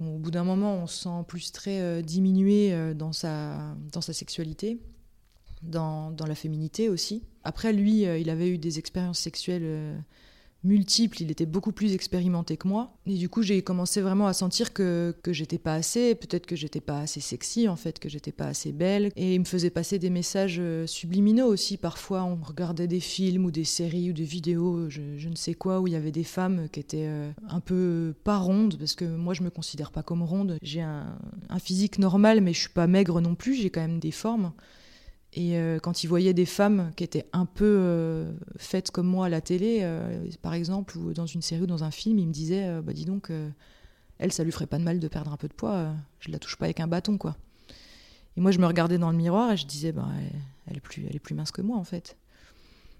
Au 0.00 0.18
bout 0.18 0.30
d'un 0.30 0.44
moment, 0.44 0.74
on 0.74 0.86
se 0.86 1.04
sent 1.04 1.24
plus 1.28 1.52
très 1.52 1.80
euh, 1.80 2.02
diminué 2.02 2.72
euh, 2.72 2.94
dans, 2.94 3.12
sa, 3.12 3.74
dans 3.92 4.00
sa 4.00 4.12
sexualité, 4.12 4.78
dans, 5.62 6.10
dans 6.10 6.26
la 6.26 6.34
féminité 6.34 6.88
aussi. 6.88 7.22
Après, 7.44 7.72
lui, 7.72 8.06
euh, 8.06 8.18
il 8.18 8.30
avait 8.30 8.48
eu 8.48 8.58
des 8.58 8.78
expériences 8.78 9.18
sexuelles 9.18 10.02
il 10.64 11.30
était 11.30 11.46
beaucoup 11.46 11.72
plus 11.72 11.94
expérimenté 11.94 12.56
que 12.56 12.68
moi. 12.68 12.94
Et 13.06 13.16
du 13.16 13.28
coup, 13.28 13.42
j'ai 13.42 13.62
commencé 13.62 14.00
vraiment 14.00 14.26
à 14.26 14.32
sentir 14.32 14.72
que, 14.72 15.14
que 15.22 15.32
j'étais 15.32 15.58
pas 15.58 15.74
assez, 15.74 16.14
peut-être 16.14 16.46
que 16.46 16.56
j'étais 16.56 16.80
pas 16.80 17.00
assez 17.00 17.20
sexy 17.20 17.68
en 17.68 17.76
fait, 17.76 17.98
que 17.98 18.08
j'étais 18.08 18.32
pas 18.32 18.46
assez 18.46 18.72
belle. 18.72 19.10
Et 19.16 19.34
il 19.34 19.40
me 19.40 19.44
faisait 19.44 19.70
passer 19.70 19.98
des 19.98 20.10
messages 20.10 20.58
euh, 20.60 20.86
subliminaux 20.86 21.46
aussi. 21.46 21.76
Parfois, 21.76 22.24
on 22.24 22.36
regardait 22.36 22.86
des 22.86 23.00
films 23.00 23.44
ou 23.44 23.50
des 23.50 23.64
séries 23.64 24.10
ou 24.10 24.12
des 24.12 24.24
vidéos, 24.24 24.88
je, 24.88 25.28
ne 25.28 25.36
sais 25.36 25.54
quoi, 25.54 25.80
où 25.80 25.86
il 25.88 25.92
y 25.92 25.96
avait 25.96 26.12
des 26.12 26.24
femmes 26.24 26.68
qui 26.70 26.80
étaient 26.80 27.06
euh, 27.06 27.30
un 27.48 27.60
peu 27.60 28.14
pas 28.24 28.38
rondes, 28.38 28.76
parce 28.78 28.94
que 28.94 29.04
moi, 29.04 29.34
je 29.34 29.42
me 29.42 29.50
considère 29.50 29.90
pas 29.90 30.02
comme 30.02 30.22
ronde. 30.22 30.58
J'ai 30.62 30.82
un, 30.82 31.18
un 31.48 31.58
physique 31.58 31.98
normal, 31.98 32.40
mais 32.40 32.52
je 32.52 32.60
suis 32.60 32.68
pas 32.68 32.86
maigre 32.86 33.20
non 33.20 33.34
plus, 33.34 33.54
j'ai 33.54 33.70
quand 33.70 33.80
même 33.80 33.98
des 33.98 34.12
formes. 34.12 34.52
Et 35.34 35.56
euh, 35.56 35.78
quand 35.78 36.04
il 36.04 36.08
voyait 36.08 36.34
des 36.34 36.44
femmes 36.44 36.92
qui 36.94 37.04
étaient 37.04 37.24
un 37.32 37.46
peu 37.46 37.64
euh, 37.64 38.32
faites 38.58 38.90
comme 38.90 39.06
moi 39.06 39.26
à 39.26 39.28
la 39.30 39.40
télé, 39.40 39.78
euh, 39.82 40.26
par 40.42 40.52
exemple, 40.52 40.98
ou 40.98 41.14
dans 41.14 41.26
une 41.26 41.40
série 41.40 41.62
ou 41.62 41.66
dans 41.66 41.84
un 41.84 41.90
film, 41.90 42.18
il 42.18 42.26
me 42.26 42.32
disait 42.32 42.80
bah, 42.82 42.92
Dis 42.92 43.06
donc, 43.06 43.30
elle, 44.18 44.32
ça 44.32 44.44
lui 44.44 44.52
ferait 44.52 44.66
pas 44.66 44.78
de 44.78 44.84
mal 44.84 44.98
de 44.98 45.08
perdre 45.08 45.32
un 45.32 45.38
peu 45.38 45.48
de 45.48 45.54
poids, 45.54 45.94
je 46.20 46.30
la 46.30 46.38
touche 46.38 46.56
pas 46.56 46.66
avec 46.66 46.80
un 46.80 46.86
bâton, 46.86 47.16
quoi. 47.16 47.36
Et 48.36 48.40
moi, 48.40 48.50
je 48.50 48.58
me 48.58 48.66
regardais 48.66 48.98
dans 48.98 49.10
le 49.10 49.16
miroir 49.16 49.52
et 49.52 49.56
je 49.56 49.66
disais 49.66 49.92
bah, 49.92 50.08
elle, 50.66 50.76
est 50.76 50.80
plus, 50.80 51.06
elle 51.08 51.16
est 51.16 51.20
plus 51.20 51.34
mince 51.34 51.50
que 51.50 51.62
moi, 51.62 51.78
en 51.78 51.84
fait. 51.84 52.16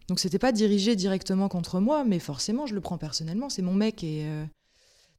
Donc, 0.09 0.19
c'était 0.19 0.39
pas 0.39 0.53
dirigé 0.53 0.97
directement 0.97 1.49
contre 1.49 1.81
moi, 1.81 2.05
mais 2.05 2.19
forcément, 2.19 2.67
je 2.67 2.75
le 2.75 2.81
prends 2.81 2.99
personnellement, 2.99 3.51
c'est 3.51 3.63
mon 3.63 3.75
mec. 3.75 4.03
Et. 4.05 4.27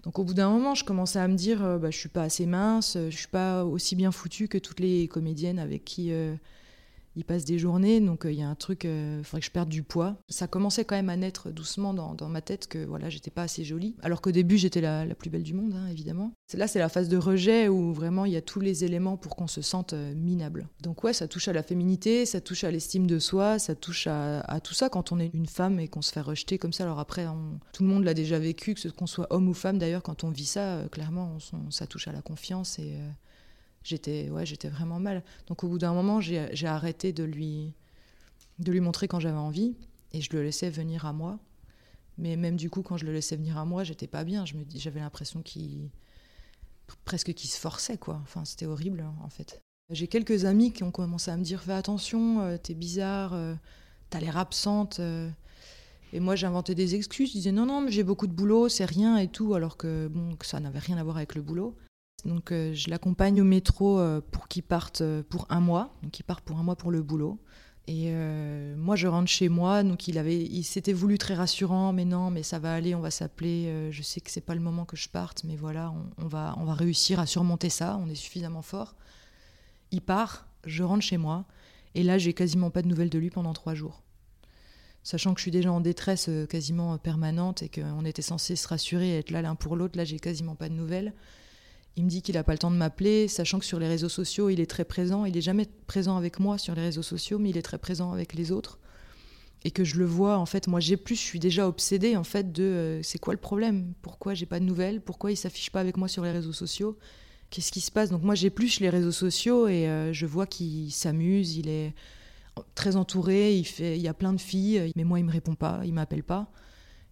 Donc 0.03 0.19
au 0.19 0.25
bout 0.25 0.33
d'un 0.33 0.49
moment, 0.49 0.75
je 0.75 0.83
commençais 0.83 1.19
à 1.19 1.29
me 1.29 1.35
dire, 1.35 1.79
bah, 1.79 1.89
je 1.89 1.97
suis 1.97 2.09
pas 2.09 2.23
assez 2.23 2.45
mince, 2.45 2.97
je 2.97 3.15
suis 3.15 3.29
pas 3.29 3.63
aussi 3.63 3.95
bien 3.95 4.11
foutue 4.11 4.49
que 4.49 4.57
toutes 4.57 4.81
les 4.81 5.07
comédiennes 5.07 5.59
avec 5.59 5.85
qui 5.85 6.11
il 7.15 7.25
passe 7.25 7.45
des 7.45 7.59
journées, 7.59 7.99
donc 7.99 8.25
euh, 8.25 8.31
il 8.31 8.39
y 8.39 8.43
a 8.43 8.49
un 8.49 8.55
truc, 8.55 8.83
il 8.85 8.89
euh, 8.89 9.23
faudrait 9.23 9.41
que 9.41 9.45
je 9.45 9.51
perde 9.51 9.69
du 9.69 9.83
poids. 9.83 10.15
Ça 10.29 10.47
commençait 10.47 10.85
quand 10.85 10.95
même 10.95 11.09
à 11.09 11.15
naître 11.15 11.51
doucement 11.51 11.93
dans, 11.93 12.29
ma 12.29 12.41
tête 12.41 12.67
que 12.67 12.83
voilà, 12.85 13.09
j'étais 13.09 13.29
pas 13.29 13.43
assez 13.43 13.63
jolie. 13.63 13.95
Alors 14.01 14.21
qu'au 14.21 14.31
début, 14.31 14.57
j'étais 14.57 14.81
la, 14.81 15.05
plus 15.13 15.29
belle 15.29 15.43
du 15.43 15.53
monde, 15.53 15.73
hein, 15.75 15.87
évidemment. 15.87 16.31
Là, 16.53 16.67
c'est 16.67 16.79
la 16.79 16.89
phase 16.89 17.09
de 17.09 17.17
rejet 17.17 17.67
où 17.67 17.93
vraiment 17.93 18.25
il 18.25 18.31
y 18.31 18.37
a 18.37 18.41
tous 18.41 18.59
les 18.59 18.83
éléments 18.83 19.17
pour 19.17 19.35
qu'on 19.35 19.47
se 19.47 19.61
sente 19.61 19.93
euh, 19.93 20.13
minable. 20.15 20.67
Donc 20.81 21.03
ouais, 21.03 21.13
ça 21.13 21.27
touche 21.27 21.47
à 21.47 21.53
la 21.53 21.63
féminité, 21.63 22.25
ça 22.25 22.41
touche 22.41 22.63
à 22.63 22.71
l'estime 22.71 23.07
de 23.07 23.19
soi, 23.19 23.59
ça 23.59 23.75
touche 23.75 24.07
à, 24.07 24.59
tout 24.63 24.73
ça 24.73 24.89
quand 24.89 25.11
on 25.11 25.19
est 25.19 25.31
une 25.33 25.47
femme 25.47 25.79
et 25.79 25.87
qu'on 25.87 26.01
se 26.01 26.11
fait 26.11 26.21
rejeter 26.21 26.57
comme 26.57 26.73
ça. 26.73 26.83
Alors 26.83 26.99
après, 26.99 27.25
tout 27.73 27.83
le 27.83 27.89
monde 27.89 28.03
l'a 28.03 28.13
déjà 28.13 28.39
vécu, 28.39 28.73
que 28.73 28.87
qu'on 28.89 29.07
soit 29.07 29.27
homme 29.31 29.49
ou 29.49 29.53
femme 29.53 29.77
d'ailleurs, 29.77 30.03
quand 30.03 30.23
on 30.23 30.29
vit 30.29 30.45
ça, 30.45 30.83
clairement, 30.91 31.37
ça 31.69 31.87
touche 31.87 32.07
à 32.07 32.11
la 32.11 32.21
confiance 32.21 32.79
et 32.79 32.97
j'étais 33.83 34.29
ouais, 34.29 34.45
j'étais 34.45 34.69
vraiment 34.69 34.99
mal. 34.99 35.23
Donc 35.47 35.63
au 35.63 35.67
bout 35.67 35.77
d'un 35.77 35.93
moment, 35.93 36.21
j'ai 36.21 36.67
arrêté 36.67 37.13
de 37.13 37.23
lui, 37.23 37.73
de 38.59 38.71
lui 38.71 38.79
montrer 38.79 39.07
quand 39.07 39.19
j'avais 39.19 39.37
envie 39.37 39.75
et 40.11 40.21
je 40.21 40.29
le 40.33 40.43
laissais 40.43 40.69
venir 40.69 41.05
à 41.05 41.13
moi. 41.13 41.39
Mais 42.17 42.35
même 42.35 42.57
du 42.57 42.69
coup, 42.69 42.83
quand 42.83 42.97
je 42.97 43.05
le 43.05 43.13
laissais 43.13 43.35
venir 43.35 43.57
à 43.57 43.65
moi, 43.65 43.83
j'étais 43.83 44.07
pas 44.07 44.23
bien. 44.23 44.45
J'avais 44.75 44.99
l'impression 44.99 45.41
qu'il 45.41 45.89
presque 47.05 47.33
qu'il 47.33 47.49
se 47.49 47.57
forçait 47.57 47.97
quoi. 47.97 48.19
Enfin, 48.23 48.45
c'était 48.45 48.65
horrible 48.65 49.03
en 49.23 49.29
fait. 49.29 49.61
J'ai 49.89 50.07
quelques 50.07 50.45
amis 50.45 50.71
qui 50.71 50.83
ont 50.83 50.91
commencé 50.91 51.29
à 51.29 51.37
me 51.37 51.43
dire 51.43 51.61
fais 51.61 51.73
attention, 51.73 52.41
euh, 52.41 52.57
t'es 52.57 52.73
bizarre, 52.73 53.33
euh, 53.33 53.53
t'as 54.09 54.19
l'air 54.19 54.37
absente. 54.37 54.99
Euh. 54.99 55.29
Et 56.13 56.19
moi, 56.19 56.35
j'inventais 56.35 56.75
des 56.75 56.95
excuses. 56.95 57.29
Je 57.29 57.33
disais 57.33 57.51
non, 57.51 57.65
non, 57.65 57.81
mais 57.81 57.91
j'ai 57.91 58.03
beaucoup 58.03 58.27
de 58.27 58.33
boulot, 58.33 58.69
c'est 58.69 58.85
rien 58.85 59.17
et 59.17 59.27
tout, 59.27 59.55
alors 59.55 59.77
que 59.77 60.07
bon, 60.07 60.35
que 60.35 60.45
ça 60.45 60.59
n'avait 60.59 60.79
rien 60.79 60.97
à 60.97 61.03
voir 61.03 61.17
avec 61.17 61.35
le 61.35 61.41
boulot. 61.41 61.75
Donc 62.25 62.51
euh, 62.51 62.73
je 62.73 62.89
l'accompagne 62.89 63.41
au 63.41 63.43
métro 63.43 63.99
euh, 63.99 64.21
pour 64.31 64.47
qu'il 64.47 64.63
parte 64.63 65.01
euh, 65.01 65.23
pour 65.23 65.45
un 65.49 65.59
mois. 65.59 65.93
Donc 66.03 66.19
il 66.19 66.23
part 66.23 66.41
pour 66.41 66.57
un 66.57 66.63
mois 66.63 66.75
pour 66.75 66.91
le 66.91 67.01
boulot. 67.01 67.39
Et 67.85 68.13
moi 68.77 68.95
je 68.95 69.07
rentre 69.07 69.27
chez 69.27 69.49
moi. 69.49 69.83
Donc 69.83 70.07
il 70.07 70.17
avait, 70.17 70.41
il 70.41 70.63
s'était 70.63 70.93
voulu 70.93 71.17
très 71.17 71.33
rassurant, 71.33 71.91
mais 71.91 72.05
non, 72.05 72.29
mais 72.29 72.41
ça 72.41 72.57
va 72.57 72.73
aller, 72.73 72.95
on 72.95 73.01
va 73.01 73.11
s'appeler. 73.11 73.89
je 73.91 74.01
sais 74.01 74.21
que 74.21 74.31
c'est 74.31 74.39
pas 74.39 74.55
le 74.55 74.61
moment 74.61 74.85
que 74.85 74.95
je 74.95 75.09
parte, 75.09 75.43
mais 75.43 75.57
voilà, 75.57 75.93
on, 76.17 76.27
va, 76.27 76.55
on 76.59 76.63
va 76.63 76.75
réussir 76.75 77.19
à 77.19 77.25
surmonter 77.25 77.67
ça. 77.67 77.99
On 78.01 78.07
est 78.07 78.15
suffisamment 78.15 78.61
fort. 78.61 78.95
Il 79.91 79.99
part, 79.99 80.47
je 80.65 80.81
rentre 80.81 81.03
chez 81.03 81.17
moi, 81.17 81.43
et 81.93 82.03
là 82.03 82.17
j'ai 82.17 82.31
quasiment 82.31 82.69
pas 82.69 82.83
de 82.83 82.87
nouvelles 82.87 83.09
de 83.09 83.19
lui 83.19 83.29
pendant 83.29 83.51
trois 83.51 83.73
jours 83.73 84.01
sachant 85.05 85.33
que 85.33 85.41
je 85.41 85.43
suis 85.43 85.51
déjà 85.51 85.69
en 85.69 85.81
détresse 85.81 86.29
quasiment 86.47 86.97
permanente 86.97 87.61
et 87.63 87.67
qu'on 87.67 88.05
était 88.05 88.21
censé 88.21 88.55
se 88.55 88.65
rassurer 88.69 89.09
et 89.09 89.17
être 89.17 89.31
là 89.31 89.41
l'un 89.41 89.55
pour 89.55 89.75
l'autre, 89.75 89.97
là 89.97 90.05
j'ai 90.05 90.19
quasiment 90.19 90.55
pas 90.55 90.69
de 90.69 90.73
nouvelles. 90.73 91.11
Il 91.95 92.05
me 92.05 92.09
dit 92.09 92.21
qu'il 92.21 92.35
n'a 92.35 92.43
pas 92.43 92.53
le 92.53 92.57
temps 92.57 92.71
de 92.71 92.75
m'appeler, 92.75 93.27
sachant 93.27 93.59
que 93.59 93.65
sur 93.65 93.79
les 93.79 93.87
réseaux 93.87 94.09
sociaux, 94.09 94.49
il 94.49 94.59
est 94.59 94.69
très 94.69 94.85
présent. 94.85 95.25
Il 95.25 95.33
n'est 95.33 95.41
jamais 95.41 95.67
présent 95.85 96.17
avec 96.17 96.39
moi 96.39 96.57
sur 96.57 96.73
les 96.73 96.81
réseaux 96.81 97.03
sociaux, 97.03 97.37
mais 97.37 97.51
il 97.51 97.57
est 97.57 97.61
très 97.61 97.77
présent 97.77 98.11
avec 98.11 98.33
les 98.33 98.51
autres. 98.51 98.79
Et 99.63 99.71
que 99.71 99.83
je 99.83 99.97
le 99.97 100.05
vois, 100.05 100.37
en 100.37 100.45
fait, 100.45 100.67
moi 100.67 100.79
j'ai 100.79 100.97
plus, 100.97 101.15
je 101.15 101.21
suis 101.21 101.39
déjà 101.39 101.67
obsédée, 101.67 102.17
en 102.17 102.23
fait, 102.23 102.51
de 102.51 102.63
euh, 102.63 103.03
c'est 103.03 103.19
quoi 103.19 103.33
le 103.33 103.39
problème? 103.39 103.93
Pourquoi 104.01 104.33
j'ai 104.33 104.45
pas 104.45 104.59
de 104.59 104.65
nouvelles? 104.65 105.01
Pourquoi 105.01 105.31
il 105.31 105.37
s'affiche 105.37 105.69
pas 105.69 105.79
avec 105.79 105.95
moi 105.95 106.07
sur 106.07 106.23
les 106.23 106.31
réseaux 106.31 106.51
sociaux? 106.51 106.97
Qu'est-ce 107.49 107.71
qui 107.71 107.81
se 107.81 107.91
passe? 107.91 108.09
Donc 108.09 108.23
moi 108.23 108.33
j'épluche 108.33 108.79
les 108.79 108.89
réseaux 108.89 109.11
sociaux 109.11 109.67
et 109.67 110.09
je 110.11 110.25
vois 110.25 110.47
qu'il 110.47 110.91
s'amuse, 110.91 111.55
il 111.55 111.69
est 111.69 111.93
très 112.73 112.95
entouré, 112.95 113.55
il, 113.55 113.63
fait, 113.63 113.95
il 113.95 114.01
y 114.01 114.07
a 114.07 114.13
plein 114.15 114.33
de 114.33 114.41
filles, 114.41 114.91
mais 114.95 115.03
moi 115.03 115.19
il 115.19 115.25
me 115.25 115.31
répond 115.31 115.53
pas, 115.53 115.81
il 115.85 115.93
m'appelle 115.93 116.23
pas. 116.23 116.51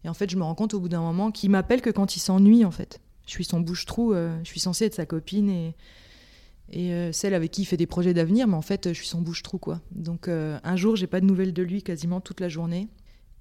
Et 0.04 0.10
en 0.10 0.16
fait 0.16 0.32
je 0.32 0.38
me 0.38 0.44
rends 0.44 0.56
compte 0.56 0.74
au 0.74 0.80
bout 0.80 0.90
d'un 0.90 1.02
moment 1.02 1.30
qu'il 1.30 1.52
m'appelle 1.52 1.82
que 1.82 1.92
quand 1.92 2.16
il 2.16 2.20
s'ennuie 2.22 2.66
en 2.66 2.72
fait. 2.72 3.00
Je 3.32 3.36
suis 3.38 3.46
son 3.46 3.62
bouche-trou, 3.62 4.14
je 4.14 4.44
suis 4.44 4.60
censée 4.60 4.84
être 4.84 4.94
sa 4.94 5.06
copine 5.06 5.50
et, 5.50 5.74
euh, 6.76 7.14
celle 7.14 7.34
avec 7.34 7.52
qui 7.52 7.62
il 7.62 7.66
fait 7.66 7.78
des 7.78 7.88
projets 7.88 8.14
d'avenir, 8.14 8.46
mais 8.46 8.58
en 8.58 8.62
fait, 8.62 8.90
je 8.90 8.94
suis 8.94 9.08
son 9.08 9.22
bouche-trou, 9.22 9.58
quoi. 9.58 9.80
Donc, 9.92 10.28
euh, 10.28 10.60
un 10.66 10.76
jour, 10.76 10.98
j'ai 10.98 11.08
pas 11.08 11.22
de 11.22 11.26
nouvelles 11.26 11.54
de 11.54 11.64
lui 11.64 11.82
quasiment 11.82 12.20
toute 12.20 12.42
la 12.42 12.50
journée. 12.50 12.90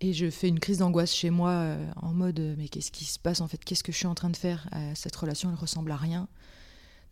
Et 0.00 0.12
je 0.12 0.30
fais 0.30 0.46
une 0.46 0.60
crise 0.60 0.78
d'angoisse 0.78 1.12
chez 1.12 1.30
moi 1.30 1.50
euh, 1.50 1.90
en 1.96 2.12
mode 2.12 2.54
mais 2.56 2.68
qu'est-ce 2.68 2.92
qui 2.92 3.04
se 3.04 3.18
passe 3.18 3.40
en 3.40 3.48
fait? 3.48 3.64
Qu'est-ce 3.64 3.82
que 3.82 3.90
je 3.90 3.96
suis 3.96 4.06
en 4.06 4.14
train 4.14 4.30
de 4.30 4.36
faire? 4.36 4.70
Cette 4.94 5.16
relation, 5.16 5.50
elle 5.50 5.58
ressemble 5.58 5.90
à 5.90 5.96
rien. 5.96 6.28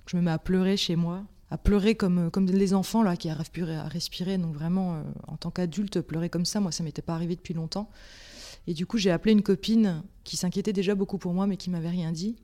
Je 0.07 0.17
me 0.17 0.23
mets 0.23 0.31
à 0.31 0.39
pleurer 0.39 0.77
chez 0.77 0.95
moi, 0.95 1.25
à 1.51 1.59
pleurer 1.59 1.97
comme, 1.97 2.31
comme 2.31 2.47
les 2.47 2.75
enfants 2.75 3.03
là 3.03 3.17
qui 3.17 3.29
arrivent 3.29 3.51
plus 3.51 3.69
à 3.69 3.89
respirer. 3.89 4.39
Donc, 4.39 4.55
vraiment, 4.55 5.03
en 5.27 5.37
tant 5.37 5.51
qu'adulte, 5.51 6.01
pleurer 6.01 6.31
comme 6.31 6.45
ça, 6.45 6.61
moi, 6.61 6.71
ça 6.71 6.85
m'était 6.85 7.03
pas 7.03 7.15
arrivé 7.15 7.35
depuis 7.35 7.55
longtemps. 7.55 7.91
Et 8.69 8.73
du 8.75 8.87
coup, 8.87 8.99
j'ai 8.99 9.11
appelé 9.11 9.33
une 9.33 9.43
copine 9.43 10.05
qui 10.23 10.37
s'inquiétait 10.37 10.73
déjà 10.73 10.95
beaucoup 10.95 11.19
pour 11.19 11.35
moi, 11.35 11.49
mais 11.49 11.57
qui 11.57 11.71
m'avait 11.71 11.91
rien 11.91 12.13
dit. 12.13 12.37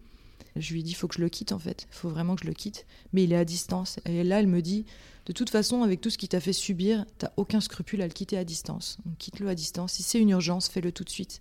Je 0.57 0.73
lui 0.73 0.81
ai 0.81 0.83
dit, 0.83 0.91
il 0.91 0.95
faut 0.95 1.09
que 1.09 1.17
je 1.17 1.21
le 1.21 1.29
quitte 1.29 1.53
en 1.53 1.59
fait, 1.59 1.87
il 1.91 1.95
faut 1.95 2.09
vraiment 2.09 2.37
que 2.37 2.43
je 2.43 2.47
le 2.47 2.55
quitte. 2.55 2.87
Mais 3.13 3.25
il 3.25 3.33
est 3.33 3.37
à 3.37 3.45
distance. 3.45 3.99
Et 4.05 4.23
là, 4.23 4.41
elle 4.41 4.47
me 4.47 4.63
dit, 4.63 4.87
de 5.27 5.33
toute 5.33 5.51
façon, 5.51 5.83
avec 5.83 6.01
tout 6.01 6.11
ce 6.11 6.19
qui 6.19 6.29
t'a 6.29 6.41
fait 6.41 6.53
subir, 6.53 7.07
t'as 7.19 7.31
aucun 7.37 7.61
scrupule 7.61 8.03
à 8.03 8.07
le 8.07 8.13
quitter 8.13 8.37
à 8.37 8.45
distance. 8.45 8.99
Donc 9.05 9.17
quitte-le 9.19 9.49
à 9.49 9.55
distance. 9.55 9.95
Si 9.95 10.03
c'est 10.03 10.21
une 10.21 10.31
urgence, 10.31 10.69
fais-le 10.69 10.93
tout 10.93 11.05
de 11.05 11.11
suite. 11.11 11.41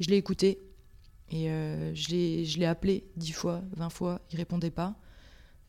je 0.00 0.08
l'ai 0.08 0.16
écouté. 0.16 0.60
Et 1.30 1.50
euh, 1.50 1.94
je 1.94 2.58
l'ai 2.58 2.66
appelé 2.66 3.04
dix 3.16 3.32
fois, 3.32 3.62
vingt 3.76 3.90
fois, 3.90 4.20
il 4.30 4.36
répondait 4.36 4.70
pas. 4.70 4.94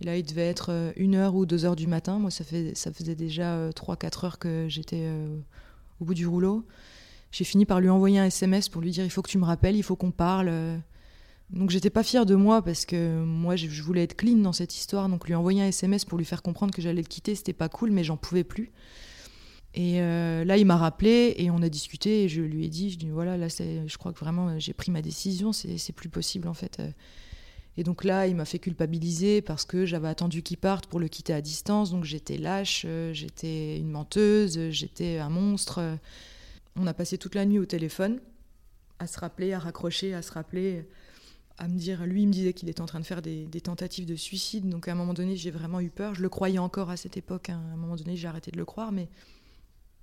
Et 0.01 0.05
là, 0.05 0.17
il 0.17 0.23
devait 0.23 0.47
être 0.47 0.71
euh, 0.71 0.91
une 0.95 1.15
heure 1.15 1.33
ou 1.33 1.47
deux 1.47 1.65
heures 1.65 1.75
du 1.75 1.87
matin. 1.87 2.19
Moi, 2.19 2.29
ça, 2.29 2.43
fait, 2.43 2.75
ça 2.75 2.91
faisait 2.91 3.15
déjà 3.15 3.55
euh, 3.55 3.71
trois, 3.71 3.95
quatre 3.95 4.25
heures 4.25 4.37
que 4.37 4.67
j'étais 4.69 5.09
au 5.99 6.05
bout 6.05 6.13
du 6.13 6.27
rouleau. 6.27 6.65
J'ai 7.31 7.43
fini 7.43 7.65
par 7.65 7.79
lui 7.79 7.89
envoyer 7.89 8.19
un 8.19 8.25
SMS 8.25 8.69
pour 8.69 8.81
lui 8.81 8.91
dire 8.91 9.03
il 9.03 9.09
faut 9.09 9.21
que 9.21 9.29
tu 9.29 9.37
me 9.37 9.45
rappelles, 9.45 9.75
il 9.75 9.83
faut 9.83 9.95
qu'on 9.95 10.11
parle. 10.11 10.81
Donc 11.49 11.69
j'étais 11.69 11.89
pas 11.89 12.03
fière 12.03 12.25
de 12.25 12.35
moi 12.35 12.61
parce 12.61 12.85
que 12.85 13.23
moi 13.23 13.55
je 13.55 13.81
voulais 13.81 14.03
être 14.03 14.15
clean 14.15 14.37
dans 14.37 14.53
cette 14.53 14.75
histoire. 14.75 15.07
Donc 15.07 15.27
lui 15.27 15.35
envoyer 15.35 15.61
un 15.61 15.67
SMS 15.67 16.03
pour 16.03 16.17
lui 16.17 16.25
faire 16.25 16.41
comprendre 16.41 16.73
que 16.73 16.81
j'allais 16.81 17.01
le 17.01 17.07
quitter, 17.07 17.35
c'était 17.35 17.53
pas 17.53 17.69
cool, 17.69 17.91
mais 17.91 18.03
j'en 18.03 18.17
pouvais 18.17 18.43
plus. 18.43 18.71
Et 19.73 20.01
euh, 20.01 20.43
là 20.43 20.57
il 20.57 20.65
m'a 20.65 20.75
rappelé 20.75 21.35
et 21.37 21.49
on 21.51 21.61
a 21.61 21.69
discuté 21.69 22.23
et 22.23 22.29
je 22.29 22.41
lui 22.41 22.65
ai 22.65 22.69
dit, 22.69 22.89
je 22.89 22.97
dis 22.97 23.09
voilà 23.09 23.37
là 23.37 23.47
je 23.47 23.97
crois 23.97 24.11
que 24.11 24.19
vraiment 24.19 24.59
j'ai 24.59 24.73
pris 24.73 24.91
ma 24.91 25.01
décision, 25.01 25.53
c'est 25.53 25.93
plus 25.93 26.09
possible 26.09 26.47
en 26.47 26.53
fait. 26.53 26.81
Et 27.77 27.83
donc 27.83 28.03
là 28.03 28.27
il 28.27 28.35
m'a 28.35 28.45
fait 28.45 28.59
culpabiliser 28.59 29.41
parce 29.41 29.65
que 29.65 29.85
j'avais 29.85 30.07
attendu 30.07 30.41
qu'il 30.41 30.57
parte 30.57 30.87
pour 30.87 30.99
le 30.99 31.07
quitter 31.07 31.33
à 31.33 31.41
distance, 31.41 31.91
donc 31.91 32.03
j'étais 32.03 32.37
lâche, 32.37 32.85
j'étais 33.13 33.77
une 33.77 33.91
menteuse, 33.91 34.71
j'étais 34.71 35.19
un 35.19 35.29
monstre. 35.29 35.97
On 36.75 36.87
a 36.87 36.93
passé 36.93 37.17
toute 37.17 37.35
la 37.35 37.45
nuit 37.45 37.59
au 37.59 37.65
téléphone 37.65 38.19
à 38.99 39.07
se 39.07 39.19
rappeler, 39.19 39.53
à 39.53 39.59
raccrocher, 39.59 40.13
à 40.13 40.21
se 40.21 40.31
rappeler 40.31 40.85
à 41.57 41.67
lui 41.67 42.21
il 42.21 42.27
me 42.27 42.33
disait 42.33 42.53
qu'il 42.53 42.69
était 42.69 42.81
en 42.81 42.85
train 42.85 42.99
de 42.99 43.05
faire 43.05 43.21
des, 43.21 43.47
tentatives 43.61 44.05
de 44.05 44.15
suicide, 44.15 44.69
donc 44.69 44.87
à 44.87 44.91
un 44.91 44.95
moment 44.95 45.13
donné 45.13 45.35
j'ai 45.35 45.51
vraiment 45.51 45.79
eu 45.79 45.89
peur, 45.89 46.15
je 46.15 46.21
le 46.21 46.29
croyais 46.29 46.59
encore 46.59 46.89
à 46.89 46.97
cette 46.97 47.17
époque, 47.17 47.49
hein. 47.49 47.61
à 47.71 47.73
un 47.73 47.77
moment 47.77 47.95
donné 47.95 48.15
j'ai 48.15 48.27
arrêté 48.27 48.51
de 48.51 48.57
le 48.57 48.65
croire, 48.65 48.91
mais... 48.91 49.09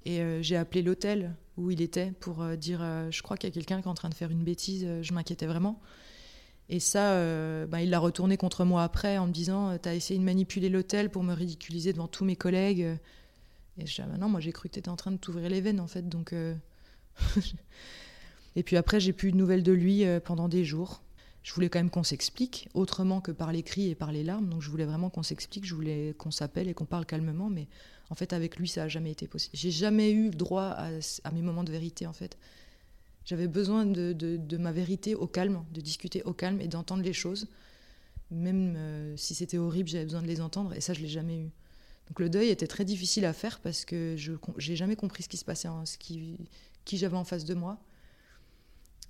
Et 0.06 0.20
euh, 0.20 0.42
j'ai 0.42 0.56
appelé 0.56 0.82
l'hôtel 0.82 1.34
où 1.56 1.70
il 1.70 1.80
était 1.80 2.12
pour 2.20 2.42
euh, 2.42 2.56
dire, 2.56 2.80
euh, 2.82 3.10
je 3.10 3.22
crois 3.22 3.38
qu'il 3.38 3.48
y 3.48 3.52
a 3.52 3.54
quelqu'un 3.54 3.80
qui 3.80 3.88
est 3.88 3.90
en 3.90 3.94
train 3.94 4.10
de 4.10 4.14
faire 4.14 4.30
une 4.30 4.44
bêtise, 4.44 4.86
je 5.00 5.14
m'inquiétais 5.14 5.46
vraiment. 5.46 5.80
Et 6.70 6.80
ça, 6.80 7.16
ben, 7.66 7.80
il 7.80 7.90
l'a 7.90 7.98
retourné 7.98 8.38
contre 8.38 8.64
moi 8.64 8.84
après 8.84 9.18
en 9.18 9.26
me 9.26 9.32
disant, 9.32 9.76
t'as 9.76 9.94
essayé 9.94 10.18
de 10.18 10.24
manipuler 10.24 10.70
l'hôtel 10.70 11.10
pour 11.10 11.22
me 11.22 11.34
ridiculiser 11.34 11.92
devant 11.92 12.08
tous 12.08 12.24
mes 12.24 12.36
collègues. 12.36 12.98
Et 13.76 13.86
je 13.86 13.94
dis, 13.94 14.00
ah, 14.00 14.16
non, 14.16 14.30
moi 14.30 14.40
j'ai 14.40 14.50
cru 14.50 14.70
que 14.70 14.74
t'étais 14.74 14.88
en 14.88 14.96
train 14.96 15.12
de 15.12 15.18
t'ouvrir 15.18 15.50
les 15.50 15.60
veines 15.60 15.80
en 15.80 15.86
fait, 15.86 16.08
donc... 16.08 16.34
Et 18.56 18.62
puis 18.62 18.76
après, 18.76 18.98
j'ai 19.00 19.12
plus 19.12 19.32
de 19.32 19.36
nouvelles 19.36 19.62
de 19.62 19.72
lui 19.72 20.04
pendant 20.24 20.48
des 20.48 20.64
jours 20.64 21.03
je 21.44 21.52
voulais 21.52 21.68
quand 21.68 21.78
même 21.78 21.90
qu'on 21.90 22.02
s'explique, 22.02 22.70
autrement 22.72 23.20
que 23.20 23.30
par 23.30 23.52
les 23.52 23.62
cris 23.62 23.90
et 23.90 23.94
par 23.94 24.10
les 24.10 24.24
larmes. 24.24 24.48
Donc 24.48 24.62
je 24.62 24.70
voulais 24.70 24.86
vraiment 24.86 25.10
qu'on 25.10 25.22
s'explique, 25.22 25.66
je 25.66 25.74
voulais 25.74 26.14
qu'on 26.16 26.30
s'appelle 26.30 26.68
et 26.68 26.74
qu'on 26.74 26.86
parle 26.86 27.04
calmement. 27.04 27.50
Mais 27.50 27.68
en 28.08 28.14
fait, 28.14 28.32
avec 28.32 28.56
lui, 28.56 28.66
ça 28.66 28.80
n'a 28.80 28.88
jamais 28.88 29.10
été 29.10 29.28
possible. 29.28 29.54
J'ai 29.54 29.70
jamais 29.70 30.10
eu 30.10 30.30
droit 30.30 30.74
à, 30.74 31.30
mes 31.32 31.42
moments 31.42 31.62
de 31.62 31.70
vérité, 31.70 32.06
en 32.06 32.14
fait. 32.14 32.38
J'avais 33.26 33.46
besoin 33.46 33.84
de, 33.84 34.56
ma 34.56 34.72
vérité 34.72 35.14
au 35.14 35.26
calme, 35.26 35.64
de 35.70 35.82
discuter 35.82 36.22
au 36.22 36.32
calme 36.32 36.62
et 36.62 36.68
d'entendre 36.68 37.02
les 37.02 37.12
choses. 37.12 37.46
Même 38.30 38.74
euh, 38.78 39.14
si 39.18 39.34
c'était 39.34 39.58
horrible, 39.58 39.90
j'avais 39.90 40.04
besoin 40.04 40.22
de 40.22 40.26
les 40.26 40.40
entendre 40.40 40.72
et 40.72 40.80
ça, 40.80 40.94
je 40.94 41.00
l'ai 41.00 41.08
jamais 41.08 41.38
eu. 41.38 41.50
Donc 42.08 42.20
le 42.20 42.30
deuil 42.30 42.48
était 42.48 42.66
très 42.66 42.86
difficile 42.86 43.26
à 43.26 43.34
faire 43.34 43.60
parce 43.60 43.84
que 43.84 44.14
je 44.16 44.32
n'ai 44.32 44.76
jamais 44.76 44.96
compris 44.96 45.22
ce 45.22 45.28
qui 45.28 45.36
se 45.36 45.44
passait, 45.44 45.68
ce 45.84 45.98
qui, 45.98 46.38
qui 46.86 46.96
j'avais 46.96 47.16
en 47.16 47.24
face 47.24 47.44
de 47.44 47.54
moi. 47.54 47.78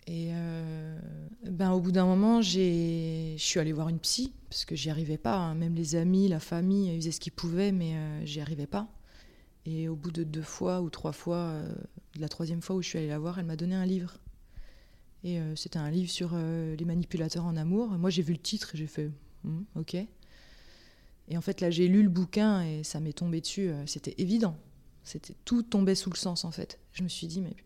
Et 0.07 0.29
euh, 0.33 0.99
ben, 1.45 1.73
au 1.73 1.81
bout 1.81 1.93
d'un 1.93 2.05
moment, 2.05 2.43
je 2.43 3.35
suis 3.38 3.61
allée 3.61 3.73
voir 3.73 3.88
une 3.88 3.99
psy, 3.99 4.33
parce 4.51 4.64
que 4.64 4.77
j'y 4.77 4.90
arrivais 4.90 5.17
pas. 5.17 5.37
Hein. 5.37 5.55
Même 5.55 5.75
les 5.75 5.97
amis, 5.97 6.29
la 6.29 6.40
famille, 6.40 6.95
ils 6.95 7.01
faisaient 7.01 7.12
ce 7.12 7.21
qu'ils 7.21 7.33
pouvaient, 7.33 7.73
mais 7.73 7.95
euh, 7.95 8.27
j'y 8.27 8.40
arrivais 8.40 8.67
pas. 8.67 8.88
Et 9.64 9.88
au 9.88 9.97
bout 9.97 10.11
de 10.11 10.25
deux 10.25 10.43
fois 10.43 10.83
ou 10.83 10.90
trois 10.90 11.12
fois, 11.12 11.37
euh, 11.37 11.75
la 12.17 12.29
troisième 12.29 12.61
fois 12.61 12.77
où 12.77 12.83
je 12.83 12.88
suis 12.88 12.99
allée 12.99 13.09
la 13.09 13.19
voir, 13.19 13.38
elle 13.38 13.47
m'a 13.47 13.57
donné 13.57 13.75
un 13.75 13.87
livre. 13.87 14.19
Et 15.27 15.40
c'était 15.57 15.79
un 15.79 15.90
livre 15.90 16.11
sur 16.11 16.37
les 16.37 16.85
manipulateurs 16.85 17.47
en 17.47 17.57
amour. 17.57 17.88
Moi, 17.88 18.11
j'ai 18.11 18.21
vu 18.21 18.35
le 18.35 18.38
titre 18.38 18.75
et 18.75 18.77
j'ai 18.77 18.87
fait 18.87 19.11
hmm, 19.45 19.62
OK. 19.75 19.95
Et 19.95 21.38
en 21.38 21.40
fait, 21.40 21.62
là, 21.62 21.71
j'ai 21.71 21.88
lu 21.88 22.03
le 22.03 22.11
bouquin 22.11 22.61
et 22.61 22.85
ça 22.85 23.01
m'est 23.01 23.14
tombé 23.14 23.40
dessus. 23.40 23.71
C'était 23.87 24.14
évident. 24.19 24.55
Tout 25.47 25.62
tombait 25.62 25.95
sous 25.95 26.11
le 26.11 26.17
sens, 26.17 26.45
en 26.45 26.51
fait. 26.51 26.79
Je 26.93 27.03
me 27.03 27.09
suis 27.09 27.27
dit, 27.27 27.40
mais 27.40 27.57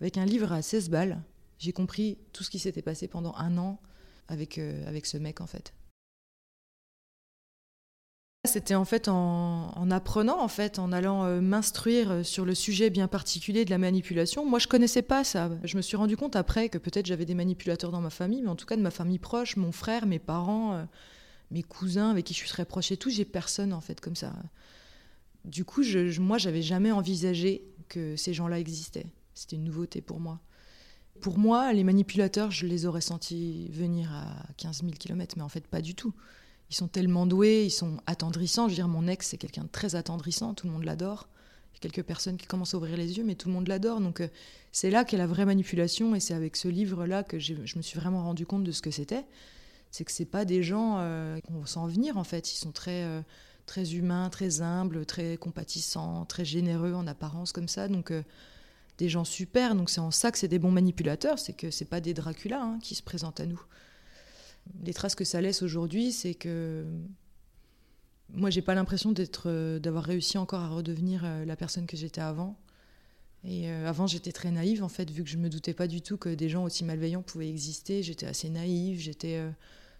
avec 0.00 0.18
un 0.18 0.24
livre 0.24 0.52
à 0.52 0.62
16 0.62 0.88
balles, 0.88 1.20
j'ai 1.60 1.72
compris 1.72 2.18
tout 2.32 2.42
ce 2.42 2.50
qui 2.50 2.58
s'était 2.58 2.82
passé 2.82 3.06
pendant 3.06 3.34
un 3.36 3.56
an 3.58 3.78
avec, 4.28 4.58
euh, 4.58 4.86
avec 4.88 5.06
ce 5.06 5.18
mec 5.18 5.40
en 5.40 5.46
fait. 5.46 5.72
C'était 8.46 8.74
en 8.74 8.86
fait 8.86 9.08
en, 9.08 9.90
apprenant, 9.90 10.40
en 10.40 10.48
fait, 10.48 10.78
en 10.78 10.92
allant 10.92 11.24
euh, 11.24 11.42
m'instruire 11.42 12.24
sur 12.24 12.46
le 12.46 12.54
sujet 12.54 12.88
bien 12.88 13.06
particulier 13.06 13.66
de 13.66 13.70
la 13.70 13.76
manipulation. 13.76 14.46
Moi, 14.46 14.58
je 14.58 14.66
connaissais 14.66 15.02
pas 15.02 15.24
ça. 15.24 15.50
Je 15.62 15.76
me 15.76 15.82
suis 15.82 15.98
rendu 15.98 16.16
compte 16.16 16.36
après 16.36 16.70
que 16.70 16.78
peut-être 16.78 17.04
j'avais 17.04 17.26
des 17.26 17.34
manipulateurs 17.34 17.90
dans 17.90 18.00
ma 18.00 18.08
famille, 18.08 18.40
mais 18.40 18.48
en 18.48 18.56
tout 18.56 18.64
cas 18.64 18.76
de 18.76 18.82
ma 18.82 18.90
famille 18.90 19.18
proche, 19.18 19.56
mon 19.56 19.72
frère, 19.72 20.06
mes 20.06 20.18
parents, 20.18 20.72
euh, 20.72 20.84
mes 21.50 21.62
cousins 21.62 22.10
avec 22.10 22.24
qui 22.24 22.32
je 22.32 22.38
suis 22.38 22.48
très 22.48 22.64
proche 22.64 22.90
et 22.92 22.96
tout, 22.96 23.10
j'ai 23.10 23.26
personne 23.26 23.74
en 23.74 23.82
fait 23.82 24.00
comme 24.00 24.16
ça. 24.16 24.32
Du 25.44 25.66
coup, 25.66 25.82
je, 25.82 26.18
moi, 26.18 26.38
j'avais 26.38 26.62
jamais 26.62 26.92
envisagé 26.92 27.62
que 27.90 28.16
ces 28.16 28.32
gens-là 28.32 28.58
existaient. 28.58 29.06
C'était 29.34 29.56
une 29.56 29.64
nouveauté 29.64 30.00
pour 30.00 30.18
moi. 30.18 30.40
Pour 31.20 31.38
moi, 31.38 31.72
les 31.72 31.84
manipulateurs, 31.84 32.50
je 32.50 32.66
les 32.66 32.86
aurais 32.86 33.00
sentis 33.00 33.68
venir 33.72 34.10
à 34.12 34.46
15 34.56 34.82
000 34.82 34.92
km, 34.98 35.34
mais 35.36 35.42
en 35.42 35.48
fait, 35.48 35.66
pas 35.66 35.82
du 35.82 35.94
tout. 35.94 36.14
Ils 36.70 36.76
sont 36.76 36.88
tellement 36.88 37.26
doués, 37.26 37.64
ils 37.66 37.70
sont 37.70 37.98
attendrissants. 38.06 38.66
Je 38.66 38.70
veux 38.70 38.76
dire, 38.76 38.88
mon 38.88 39.06
ex, 39.06 39.28
c'est 39.28 39.36
quelqu'un 39.36 39.64
de 39.64 39.68
très 39.68 39.96
attendrissant, 39.96 40.54
tout 40.54 40.66
le 40.66 40.72
monde 40.72 40.84
l'adore. 40.84 41.28
Il 41.72 41.76
y 41.76 41.78
a 41.78 41.90
quelques 41.90 42.06
personnes 42.06 42.36
qui 42.36 42.46
commencent 42.46 42.74
à 42.74 42.78
ouvrir 42.78 42.96
les 42.96 43.18
yeux, 43.18 43.24
mais 43.24 43.34
tout 43.34 43.48
le 43.48 43.54
monde 43.54 43.68
l'adore. 43.68 44.00
Donc, 44.00 44.20
euh, 44.20 44.28
c'est 44.72 44.90
là 44.90 45.04
qu'est 45.04 45.18
la 45.18 45.26
vraie 45.26 45.44
manipulation, 45.44 46.14
et 46.14 46.20
c'est 46.20 46.34
avec 46.34 46.56
ce 46.56 46.68
livre-là 46.68 47.22
que 47.22 47.38
je 47.38 47.54
me 47.54 47.82
suis 47.82 47.98
vraiment 47.98 48.22
rendu 48.22 48.46
compte 48.46 48.64
de 48.64 48.72
ce 48.72 48.82
que 48.82 48.90
c'était. 48.90 49.24
C'est 49.90 50.04
que 50.04 50.12
c'est 50.12 50.24
pas 50.24 50.44
des 50.44 50.62
gens 50.62 50.96
euh, 50.98 51.40
qu'on 51.40 51.66
sent 51.66 51.86
venir, 51.88 52.16
en 52.16 52.24
fait. 52.24 52.52
Ils 52.52 52.56
sont 52.56 52.70
très, 52.72 53.02
euh, 53.02 53.20
très 53.66 53.94
humains, 53.94 54.30
très 54.30 54.62
humbles, 54.62 55.04
très 55.04 55.36
compatissants, 55.36 56.24
très 56.26 56.44
généreux 56.44 56.94
en 56.94 57.06
apparence, 57.06 57.52
comme 57.52 57.68
ça. 57.68 57.88
Donc, 57.88 58.12
des 59.00 59.08
gens 59.08 59.24
super. 59.24 59.74
Donc 59.74 59.90
c'est 59.90 60.00
en 60.00 60.10
ça 60.10 60.30
que 60.30 60.38
c'est 60.38 60.48
des 60.48 60.58
bons 60.58 60.70
manipulateurs, 60.70 61.38
c'est 61.38 61.54
que 61.54 61.70
c'est 61.70 61.86
pas 61.86 62.00
des 62.00 62.14
Dracula 62.14 62.62
hein, 62.62 62.78
qui 62.82 62.94
se 62.94 63.02
présentent 63.02 63.40
à 63.40 63.46
nous. 63.46 63.60
Les 64.84 64.92
traces 64.92 65.14
que 65.14 65.24
ça 65.24 65.40
laisse 65.40 65.62
aujourd'hui, 65.62 66.12
c'est 66.12 66.34
que 66.34 66.84
moi 68.32 68.50
j'ai 68.50 68.60
pas 68.62 68.74
l'impression 68.74 69.12
euh, 69.46 69.78
d'avoir 69.78 70.04
réussi 70.04 70.38
encore 70.38 70.60
à 70.60 70.68
redevenir 70.68 71.22
euh, 71.24 71.44
la 71.46 71.56
personne 71.56 71.86
que 71.86 71.96
j'étais 71.96 72.20
avant. 72.20 72.58
Et 73.42 73.70
euh, 73.70 73.88
avant 73.88 74.06
j'étais 74.06 74.32
très 74.32 74.50
naïve 74.50 74.84
en 74.84 74.90
fait, 74.90 75.10
vu 75.10 75.24
que 75.24 75.30
je 75.30 75.38
me 75.38 75.48
doutais 75.48 75.72
pas 75.72 75.86
du 75.86 76.02
tout 76.02 76.18
que 76.18 76.28
des 76.28 76.50
gens 76.50 76.62
aussi 76.62 76.84
malveillants 76.84 77.22
pouvaient 77.22 77.48
exister. 77.48 78.02
J'étais 78.02 78.26
assez 78.26 78.50
naïve, 78.50 79.00
j'étais, 79.00 79.42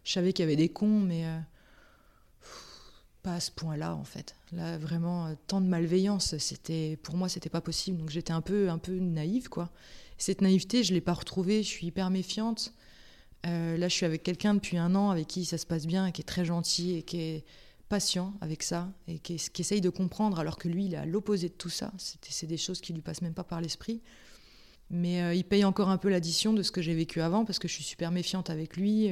je 0.04 0.12
savais 0.12 0.34
qu'il 0.34 0.42
y 0.42 0.46
avait 0.46 0.56
des 0.56 0.68
cons, 0.68 1.00
mais 1.00 1.24
pas 3.22 3.34
à 3.34 3.40
ce 3.40 3.50
point-là 3.50 3.94
en 3.94 4.04
fait. 4.04 4.34
Là 4.52 4.78
vraiment 4.78 5.26
euh, 5.26 5.34
tant 5.46 5.60
de 5.60 5.66
malveillance, 5.66 6.36
c'était 6.38 6.98
pour 7.02 7.16
moi 7.16 7.28
c'était 7.28 7.50
pas 7.50 7.60
possible. 7.60 7.98
Donc 7.98 8.10
j'étais 8.10 8.32
un 8.32 8.40
peu 8.40 8.70
un 8.70 8.78
peu 8.78 8.98
naïve 8.98 9.48
quoi. 9.48 9.70
Cette 10.20 10.42
naïveté, 10.42 10.84
je 10.84 10.92
l'ai 10.92 11.00
pas 11.00 11.14
retrouvée, 11.14 11.62
je 11.62 11.68
suis 11.68 11.86
hyper 11.86 12.10
méfiante. 12.10 12.74
Euh, 13.46 13.78
là, 13.78 13.88
je 13.88 13.94
suis 13.94 14.04
avec 14.04 14.22
quelqu'un 14.22 14.52
depuis 14.52 14.76
un 14.76 14.94
an 14.94 15.08
avec 15.08 15.26
qui 15.26 15.46
ça 15.46 15.56
se 15.56 15.64
passe 15.64 15.86
bien, 15.86 16.10
qui 16.10 16.20
est 16.20 16.24
très 16.24 16.44
gentil 16.44 16.96
et 16.96 17.02
qui 17.02 17.20
est 17.20 17.44
patient 17.88 18.34
avec 18.42 18.62
ça 18.62 18.92
et 19.08 19.18
qui, 19.18 19.40
essaye 19.58 19.80
de 19.80 19.88
comprendre 19.88 20.38
alors 20.38 20.58
que 20.58 20.68
lui, 20.68 20.84
il 20.84 20.94
est 20.94 20.98
à 20.98 21.06
l'opposé 21.06 21.48
de 21.48 21.54
tout 21.54 21.70
ça. 21.70 21.90
C'est 21.96 22.46
des 22.46 22.58
choses 22.58 22.82
qui 22.82 22.92
lui 22.92 23.00
passent 23.00 23.22
même 23.22 23.32
pas 23.32 23.44
par 23.44 23.62
l'esprit. 23.62 24.02
Mais 24.90 25.22
euh, 25.22 25.34
il 25.34 25.44
paye 25.44 25.64
encore 25.64 25.88
un 25.88 25.96
peu 25.96 26.10
l'addition 26.10 26.52
de 26.52 26.62
ce 26.62 26.70
que 26.70 26.82
j'ai 26.82 26.94
vécu 26.94 27.22
avant 27.22 27.46
parce 27.46 27.58
que 27.58 27.66
je 27.66 27.72
suis 27.72 27.84
super 27.84 28.10
méfiante 28.10 28.50
avec 28.50 28.76
lui. 28.76 29.10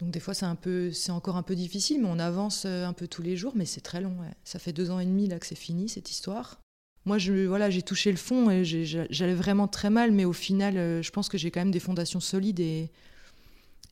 Donc 0.00 0.10
des 0.10 0.20
fois 0.20 0.34
c'est 0.34 0.46
un 0.46 0.54
peu, 0.54 0.92
c'est 0.92 1.12
encore 1.12 1.36
un 1.36 1.42
peu 1.42 1.54
difficile, 1.54 2.00
mais 2.00 2.08
on 2.08 2.18
avance 2.18 2.64
un 2.64 2.92
peu 2.92 3.08
tous 3.08 3.22
les 3.22 3.36
jours, 3.36 3.52
mais 3.56 3.64
c'est 3.64 3.80
très 3.80 4.00
long. 4.00 4.16
Ça 4.44 4.58
fait 4.58 4.72
deux 4.72 4.90
ans 4.90 5.00
et 5.00 5.06
demi 5.06 5.26
là 5.26 5.38
que 5.38 5.46
c'est 5.46 5.54
fini 5.54 5.88
cette 5.88 6.10
histoire. 6.10 6.60
Moi, 7.04 7.16
je, 7.16 7.46
voilà, 7.46 7.70
j'ai 7.70 7.82
touché 7.82 8.10
le 8.10 8.18
fond 8.18 8.50
et 8.50 8.64
j'allais 8.64 9.34
vraiment 9.34 9.66
très 9.66 9.88
mal, 9.88 10.12
mais 10.12 10.26
au 10.26 10.32
final, 10.34 11.02
je 11.02 11.10
pense 11.10 11.28
que 11.28 11.38
j'ai 11.38 11.50
quand 11.50 11.60
même 11.60 11.70
des 11.70 11.80
fondations 11.80 12.20
solides 12.20 12.60
et, 12.60 12.90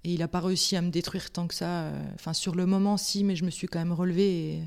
il 0.04 0.20
n'a 0.20 0.28
pas 0.28 0.40
réussi 0.40 0.76
à 0.76 0.82
me 0.82 0.90
détruire 0.90 1.32
tant 1.32 1.48
que 1.48 1.54
ça. 1.54 1.90
Enfin, 2.14 2.32
sur 2.32 2.54
le 2.54 2.66
moment, 2.66 2.96
si, 2.96 3.24
mais 3.24 3.34
je 3.34 3.44
me 3.44 3.50
suis 3.50 3.66
quand 3.66 3.80
même 3.80 3.92
relevée 3.92 4.52
et 4.52 4.62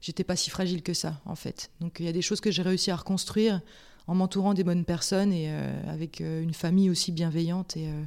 j'étais 0.00 0.24
pas 0.24 0.36
si 0.36 0.50
fragile 0.50 0.82
que 0.82 0.94
ça, 0.94 1.20
en 1.26 1.34
fait. 1.34 1.70
Donc, 1.80 1.96
il 2.00 2.06
y 2.06 2.08
a 2.08 2.12
des 2.12 2.22
choses 2.22 2.40
que 2.40 2.50
j'ai 2.50 2.62
réussi 2.62 2.90
à 2.90 2.96
reconstruire 2.96 3.60
en 4.06 4.14
m'entourant 4.14 4.54
des 4.54 4.64
bonnes 4.64 4.84
personnes 4.84 5.32
et 5.32 5.46
euh, 5.48 5.72
avec 5.88 6.20
euh, 6.20 6.42
une 6.42 6.54
famille 6.54 6.90
aussi 6.90 7.12
bienveillante. 7.12 7.76
Et, 7.76 7.88
euh, 7.88 8.02